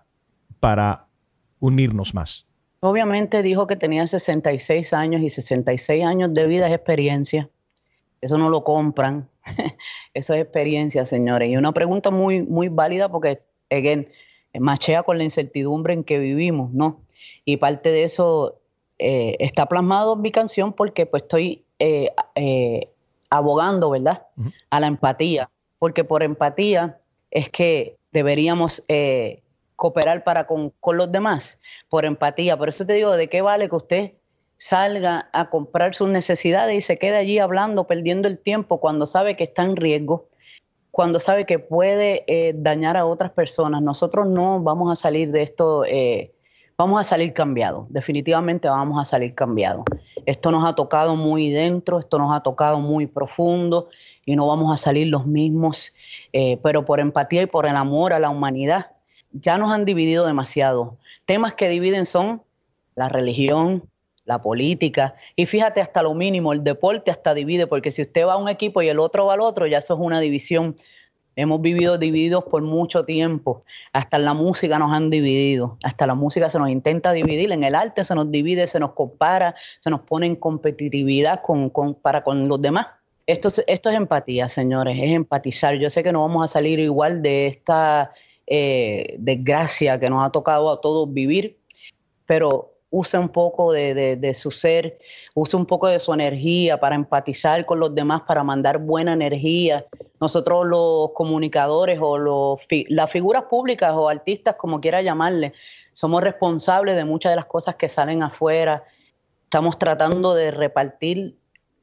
[0.58, 1.06] para
[1.60, 2.48] unirnos más?
[2.80, 7.48] Obviamente dijo que tenía 66 años y 66 años de vida es experiencia.
[8.26, 9.28] Eso no lo compran.
[10.14, 11.48] Eso es experiencia, señores.
[11.48, 14.08] Y una pregunta muy, muy válida porque, again,
[14.58, 17.00] machea con la incertidumbre en que vivimos, ¿no?
[17.44, 18.58] Y parte de eso
[18.98, 22.88] eh, está plasmado en mi canción porque pues estoy eh, eh,
[23.30, 24.26] abogando, ¿verdad?
[24.70, 25.48] A la empatía.
[25.78, 26.98] Porque por empatía
[27.30, 28.82] es que deberíamos
[29.76, 32.56] cooperar para con, los demás por empatía.
[32.56, 34.12] Por eso te digo, ¿de qué vale que usted
[34.58, 39.36] salga a comprar sus necesidades y se quede allí hablando, perdiendo el tiempo cuando sabe
[39.36, 40.28] que está en riesgo,
[40.90, 43.82] cuando sabe que puede eh, dañar a otras personas?
[43.82, 46.32] Nosotros no vamos a salir de esto, eh,
[46.78, 49.84] vamos a salir cambiados, definitivamente vamos a salir cambiados.
[50.24, 53.88] Esto nos ha tocado muy dentro, esto nos ha tocado muy profundo
[54.24, 55.92] y no vamos a salir los mismos,
[56.32, 58.92] eh, pero por empatía y por el amor a la humanidad
[59.32, 60.96] ya nos han dividido demasiado.
[61.26, 62.42] Temas que dividen son
[62.94, 63.82] la religión,
[64.26, 68.34] la política, y fíjate hasta lo mínimo, el deporte hasta divide, porque si usted va
[68.34, 70.76] a un equipo y el otro va al otro, ya eso es una división.
[71.36, 73.62] Hemos vivido divididos por mucho tiempo.
[73.92, 75.76] Hasta en la música nos han dividido.
[75.82, 77.52] Hasta la música se nos intenta dividir.
[77.52, 81.70] En el arte se nos divide, se nos compara, se nos pone en competitividad con,
[82.00, 82.86] para con los demás.
[83.26, 85.74] Esto, esto es empatía, señores, es empatizar.
[85.74, 88.12] Yo sé que no vamos a salir igual de esta
[88.46, 91.58] eh, desgracia que nos ha tocado a todos vivir,
[92.24, 94.98] pero use un poco de, su ser,
[95.34, 99.84] use un poco de su energía para empatizar con los demás, para mandar buena energía.
[100.20, 105.52] Nosotros los comunicadores o los, las figuras públicas o artistas, como quiera llamarle,
[105.92, 108.84] somos responsables de muchas de las cosas que salen afuera.
[109.44, 111.36] Estamos tratando de repartir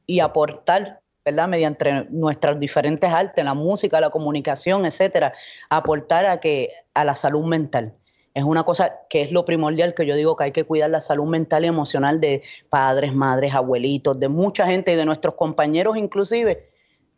[0.06, 1.48] y aportar ¿verdad?
[1.48, 5.32] Mediante nuestras diferentes artes, la música, la comunicación, etcétera,
[5.70, 7.94] aportar a que a la salud mental.
[8.34, 11.00] Es una cosa que es lo primordial que yo digo que hay que cuidar la
[11.00, 15.96] salud mental y emocional de padres, madres, abuelitos, de mucha gente y de nuestros compañeros
[15.96, 16.68] inclusive,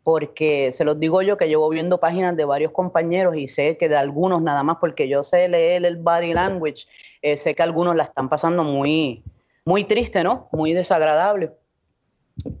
[0.03, 3.89] porque se los digo yo que llevo viendo páginas de varios compañeros y sé que
[3.89, 6.85] de algunos nada más porque yo sé leer el body language,
[7.23, 9.23] eh, sé que algunos la están pasando muy,
[9.65, 10.47] muy triste, ¿no?
[10.51, 11.51] Muy desagradable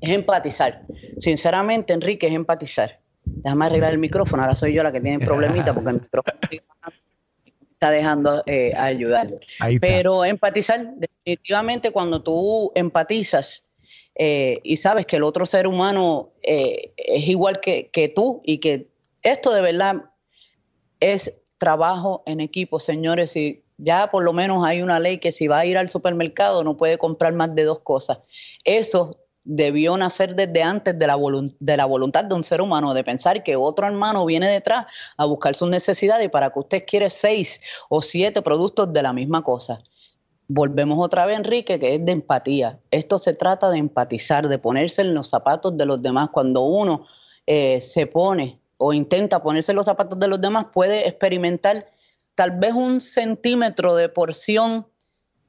[0.01, 0.81] es empatizar.
[1.19, 2.99] Sinceramente, Enrique, es empatizar.
[3.23, 6.37] Déjame arreglar el micrófono, ahora soy yo la que tiene problemita porque el micrófono
[7.77, 9.27] está dejando eh, ayudar.
[9.79, 13.65] Pero empatizar, definitivamente cuando tú empatizas
[14.15, 18.57] eh, y sabes que el otro ser humano eh, es igual que, que tú y
[18.57, 18.87] que
[19.21, 20.05] esto de verdad
[20.99, 25.47] es trabajo en equipo, señores, y ya por lo menos hay una ley que si
[25.47, 28.21] va a ir al supermercado no puede comprar más de dos cosas.
[28.63, 29.15] Eso
[29.49, 31.17] debió nacer desde antes de la,
[31.59, 34.85] de la voluntad de un ser humano, de pensar que otro hermano viene detrás
[35.15, 39.41] a buscar sus necesidades para que usted quiere seis o siete productos de la misma
[39.41, 39.81] cosa.
[40.49, 42.79] Volvemos otra vez, Enrique, que es de empatía.
[42.91, 46.29] Esto se trata de empatizar, de ponerse en los zapatos de los demás.
[46.31, 47.05] Cuando uno
[47.45, 51.89] eh, se pone o intenta ponerse en los zapatos de los demás, puede experimentar
[52.35, 54.87] tal vez un centímetro de porción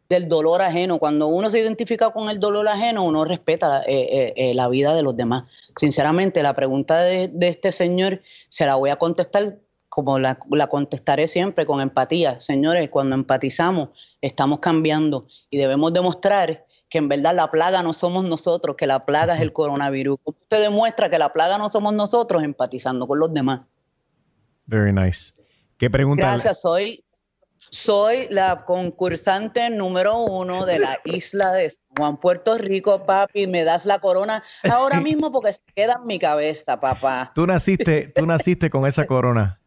[0.09, 0.99] del dolor ajeno.
[0.99, 5.03] Cuando uno se identifica con el dolor ajeno, uno respeta eh, eh, la vida de
[5.03, 5.45] los demás.
[5.77, 10.39] Sinceramente, la pregunta de, este señor se la voy a contestar como la,
[10.71, 12.41] contestaré siempre, con empatía.
[12.41, 13.91] Señores, cuando empatizamos,
[14.21, 19.05] estamos cambiando y debemos demostrar que en verdad la plaga no somos nosotros, que la
[19.05, 20.19] plaga es el coronavirus.
[20.25, 23.63] Usted demuestra que la plaga no somos nosotros empatizando con los demás.
[24.67, 25.33] Very nice.
[25.77, 26.29] ¿Qué pregunta?
[26.29, 27.05] Gracias, soy
[27.71, 33.47] soy la concursante número uno de la isla de San Juan, Puerto Rico, papi.
[33.47, 37.33] Me das la corona ahora mismo porque se queda en mi cabeza, papá.
[37.35, 39.61] Tú naciste, tú naciste con esa corona,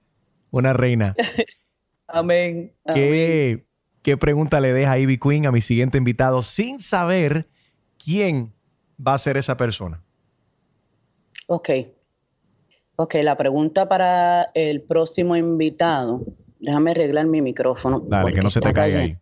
[0.50, 1.16] una reina.
[2.08, 2.74] Amén.
[2.94, 3.66] ¿Qué,
[4.02, 7.48] ¿Qué pregunta le deja Ivy Queen a mi siguiente invitado sin saber
[8.04, 8.54] quién
[9.00, 10.04] va a ser esa persona?
[11.48, 11.70] Ok.
[12.98, 16.22] Ok, la pregunta para el próximo invitado
[16.62, 18.02] Déjame arreglar mi micrófono.
[18.08, 19.18] Dale, que no se te caiga ahí.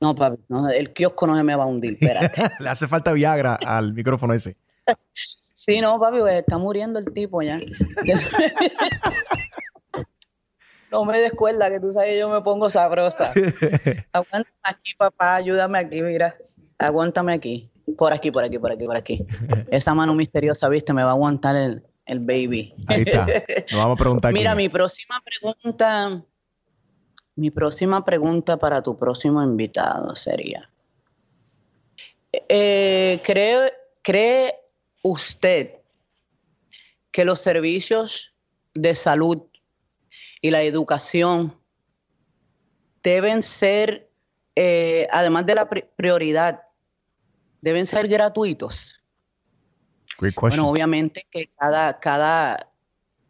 [0.00, 0.38] No, papi,
[0.74, 2.42] el kiosco no se me va a hundir, espérate.
[2.60, 4.56] Le hace falta Viagra al micrófono ese.
[5.52, 7.60] sí, no, papi, pues, está muriendo el tipo ya.
[10.90, 13.32] no me descuerda que tú sabes que yo me pongo sabrosa.
[14.12, 16.36] Aguántame aquí, papá, ayúdame aquí, mira.
[16.78, 17.70] Aguántame aquí.
[17.96, 19.26] Por aquí, por aquí, por aquí, por aquí.
[19.70, 22.72] Esa mano misteriosa, viste, me va a aguantar el, el baby.
[22.86, 23.26] Ahí está.
[23.70, 24.32] Nos vamos a preguntar.
[24.32, 26.24] Mira, mi próxima pregunta,
[27.36, 30.68] mi próxima pregunta para tu próximo invitado sería,
[32.32, 34.54] eh, ¿cree, ¿cree
[35.02, 35.74] usted
[37.12, 38.34] que los servicios
[38.74, 39.42] de salud
[40.40, 41.54] y la educación
[43.02, 44.10] deben ser,
[44.56, 46.62] eh, además de la prioridad,
[47.60, 48.97] deben ser gratuitos?
[50.18, 52.68] Bueno, obviamente que cada, cada,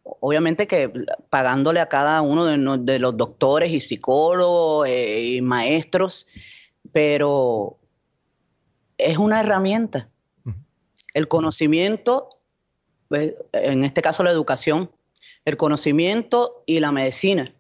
[0.03, 0.91] obviamente que
[1.29, 6.27] pagándole a cada uno de, los doctores y psicólogos eh, y maestros,
[6.93, 7.79] pero
[8.97, 10.09] es una herramienta.
[11.13, 12.31] El conocimiento,
[13.09, 14.91] pues, en este caso la educación,
[15.45, 17.55] el conocimiento y la medicina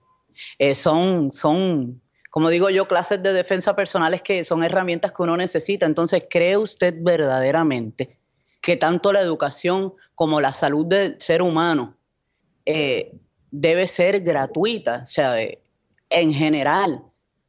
[0.58, 2.00] eh, son, son,
[2.30, 5.84] como digo yo, clases de defensa personales que son herramientas que uno necesita.
[5.84, 8.18] Entonces, ¿cree usted verdaderamente
[8.68, 11.96] que tanto la educación como la salud del ser humano
[12.66, 13.14] eh,
[13.50, 15.36] debe ser gratuita, o sea,
[16.10, 17.02] en general.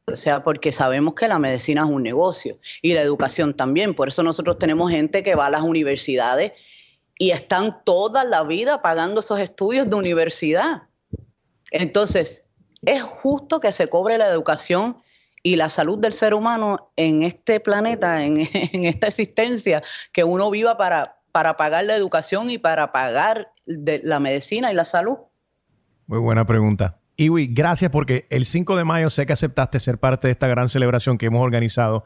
[0.06, 3.94] O sea, porque sabemos que la medicina es un negocio y la educación también.
[3.94, 6.52] Por eso nosotros tenemos gente que va a las universidades
[7.18, 10.84] y están toda la vida pagando esos estudios de universidad.
[11.70, 12.46] Entonces,
[12.80, 14.96] es justo que se cobre la educación
[15.42, 18.38] y la salud del ser humano en este planeta, en,
[18.84, 19.82] esta existencia,
[20.12, 24.84] que uno viva para, para pagar la educación y para pagar la medicina y la
[24.84, 25.18] salud?
[26.06, 26.98] Muy buena pregunta.
[27.16, 30.68] Iwi, gracias porque el 5 de mayo sé que aceptaste ser parte de esta gran
[30.68, 32.04] celebración que hemos organizado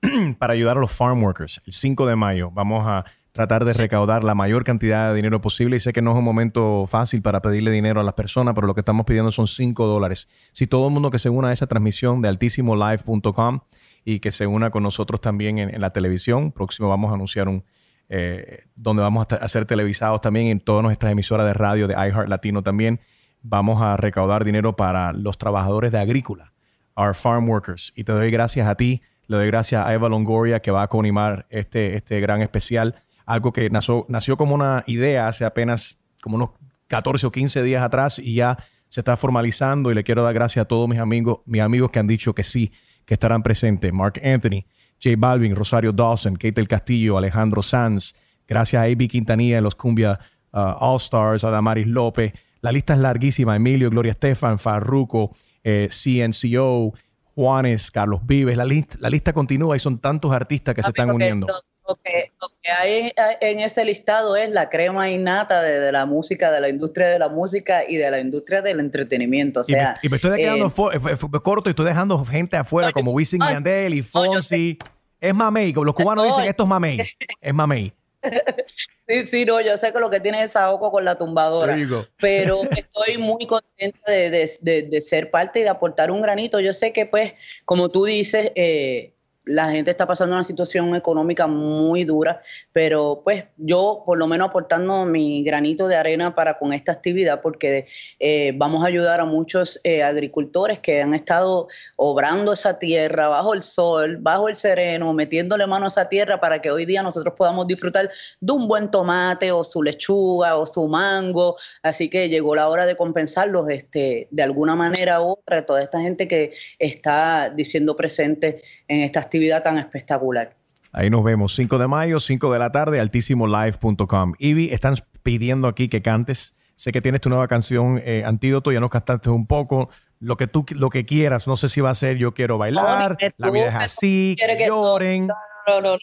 [0.38, 1.60] para ayudar a los farm workers.
[1.66, 3.04] El 5 de mayo vamos a
[3.36, 6.24] tratar de recaudar la mayor cantidad de dinero posible y sé que no es un
[6.24, 9.86] momento fácil para pedirle dinero a las personas, pero lo que estamos pidiendo son 5
[9.86, 10.26] dólares.
[10.52, 13.60] Si todo el mundo que se una a esa transmisión de altissimolive.com
[14.06, 17.62] y que se una con nosotros también en, la televisión, próximo vamos a anunciar un,
[18.08, 22.30] eh, donde vamos a, ser televisados también en todas nuestras emisoras de radio de iHeart
[22.30, 23.00] Latino también.
[23.42, 26.54] Vamos a recaudar dinero para los trabajadores de agrícola,
[26.96, 27.92] our farm workers.
[27.94, 30.88] Y te doy gracias a ti, le doy gracias a Eva Longoria que va a
[30.88, 36.36] coanimar este, este gran especial algo que nació, nació como una idea hace apenas como
[36.36, 36.50] unos
[36.86, 38.56] 14 o 15 días atrás y ya
[38.88, 41.98] se está formalizando y le quiero dar gracias a todos mis amigos, mis amigos que
[41.98, 42.72] han dicho que sí,
[43.04, 43.92] que estarán presentes.
[43.92, 44.64] Mark Anthony,
[45.02, 48.14] J Balvin, Rosario Dawson, Kate del Castillo, Alejandro Sanz,
[48.46, 49.08] gracias a A.B.
[49.08, 50.18] Quintanilla, los Cumbia
[50.52, 52.32] uh, All Stars, a Damaris López.
[52.60, 53.56] La lista es larguísima.
[53.56, 56.94] Emilio, Gloria Estefan, Farruco, eh, CNCO,
[57.34, 58.56] Juanes, Carlos Vives.
[58.56, 61.46] La, la lista continúa y son tantos artistas que se están uniendo
[61.88, 62.30] lo que,
[62.70, 67.18] hay en ese listado es la crema innata de, la música, de la industria de
[67.18, 69.60] la música y de la industria del entretenimiento.
[69.60, 73.42] O sea, y, me, estoy quedando eh, corto y estoy dejando gente afuera como Wisin
[73.42, 74.78] y Yandel y Fonsi.
[75.20, 77.00] es mamey, como los cubanos dicen, esto es mamey.
[77.40, 77.92] Es mamey.
[79.08, 81.76] Sí, sí, no, yo sé que lo que tiene es ojo con la tumbadora.
[82.18, 84.30] Pero estoy muy contenta de,
[84.60, 86.58] de, de, ser parte y de aportar un granito.
[86.58, 87.34] Yo sé que, pues,
[87.64, 89.12] como tú dices, eh,
[89.46, 92.42] la gente está pasando una situación económica muy dura,
[92.72, 97.40] pero pues yo por lo menos aportando mi granito de arena para con esta actividad,
[97.40, 97.86] porque
[98.18, 103.54] eh, vamos a ayudar a muchos eh, agricultores que han estado obrando esa tierra bajo
[103.54, 107.34] el sol, bajo el sereno, metiéndole mano a esa tierra para que hoy día nosotros
[107.38, 111.56] podamos disfrutar de un buen tomate o su lechuga o su mango.
[111.84, 116.00] Así que llegó la hora de compensarlos este, de alguna manera u otra, toda esta
[116.00, 120.54] gente que está diciendo presente en esta actividad actividad tan espectacular.
[120.92, 124.32] Ahí nos vemos, 5 de mayo, 5 de la tarde, altísimolive.com.
[124.38, 126.54] Ivy, están pidiendo aquí que cantes.
[126.74, 129.90] Sé que tienes tu nueva canción, eh, Antídoto, ya nos cantaste un poco.
[130.20, 133.18] Lo que tú lo que quieras, no sé si va a ser Yo quiero bailar,
[133.36, 135.26] La vida es así, que, lloren.
[135.26, 135.98] No, no,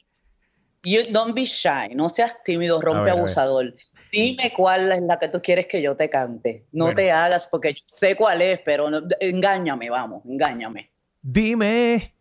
[0.84, 1.12] no.
[1.12, 3.74] don't be shy, no seas tímido, rompe abusador.
[4.12, 6.66] Dime cuál es la que tú quieres que yo te cante.
[6.72, 8.88] No te hagas porque yo sé cuál es, pero
[9.20, 10.92] engáñame, vamos, engáñame.
[11.24, 12.13] Dime.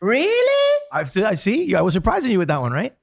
[0.00, 0.72] Really?
[0.92, 1.74] I, I see.
[1.74, 2.94] I was surprising you with that one, right?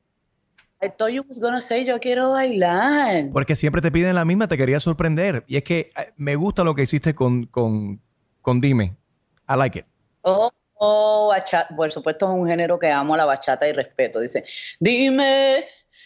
[0.82, 3.30] I thought you was gonna say yo quiero bailar.
[3.34, 5.44] Porque siempre te piden la misma, te quería sorprender.
[5.48, 8.00] Y es que eh, me gusta lo que hiciste con, con,
[8.42, 8.96] con Dime.
[9.50, 9.86] I like it.
[10.22, 11.76] Oh, oh, bachata.
[11.76, 14.22] Por supuesto es un género que amo, la bachata y respeto.
[14.22, 14.46] Dice,
[14.80, 15.66] dime,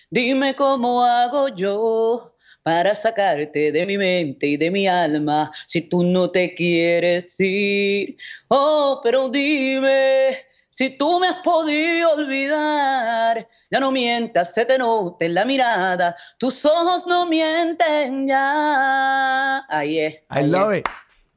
[0.10, 6.04] dime cómo hago yo para sacarte de mi mente y de mi alma si tú
[6.04, 8.18] no te quieres ir.
[8.48, 10.38] Oh, pero dime
[10.74, 16.16] si tú me has podido olvidar, ya no mientas, se te nota en la mirada,
[16.40, 19.64] tus ojos no mienten ya.
[19.70, 20.16] Ahí es.
[20.32, 20.90] I love it.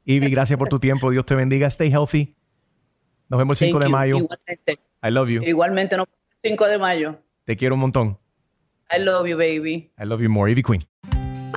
[0.05, 1.11] Ivy, gracias por tu tiempo.
[1.11, 1.67] Dios te bendiga.
[1.67, 2.35] Stay healthy.
[3.29, 4.17] Nos vemos el 5 de mayo.
[4.17, 4.79] Igualmente.
[5.03, 5.43] I love you.
[5.43, 6.05] Igualmente, no,
[6.37, 7.21] 5 de mayo.
[7.45, 8.17] Te quiero un montón.
[8.89, 9.91] I love you, baby.
[9.99, 10.49] I love you more.
[10.49, 10.87] Ivy Queen.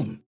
[0.00, 0.24] en español.com.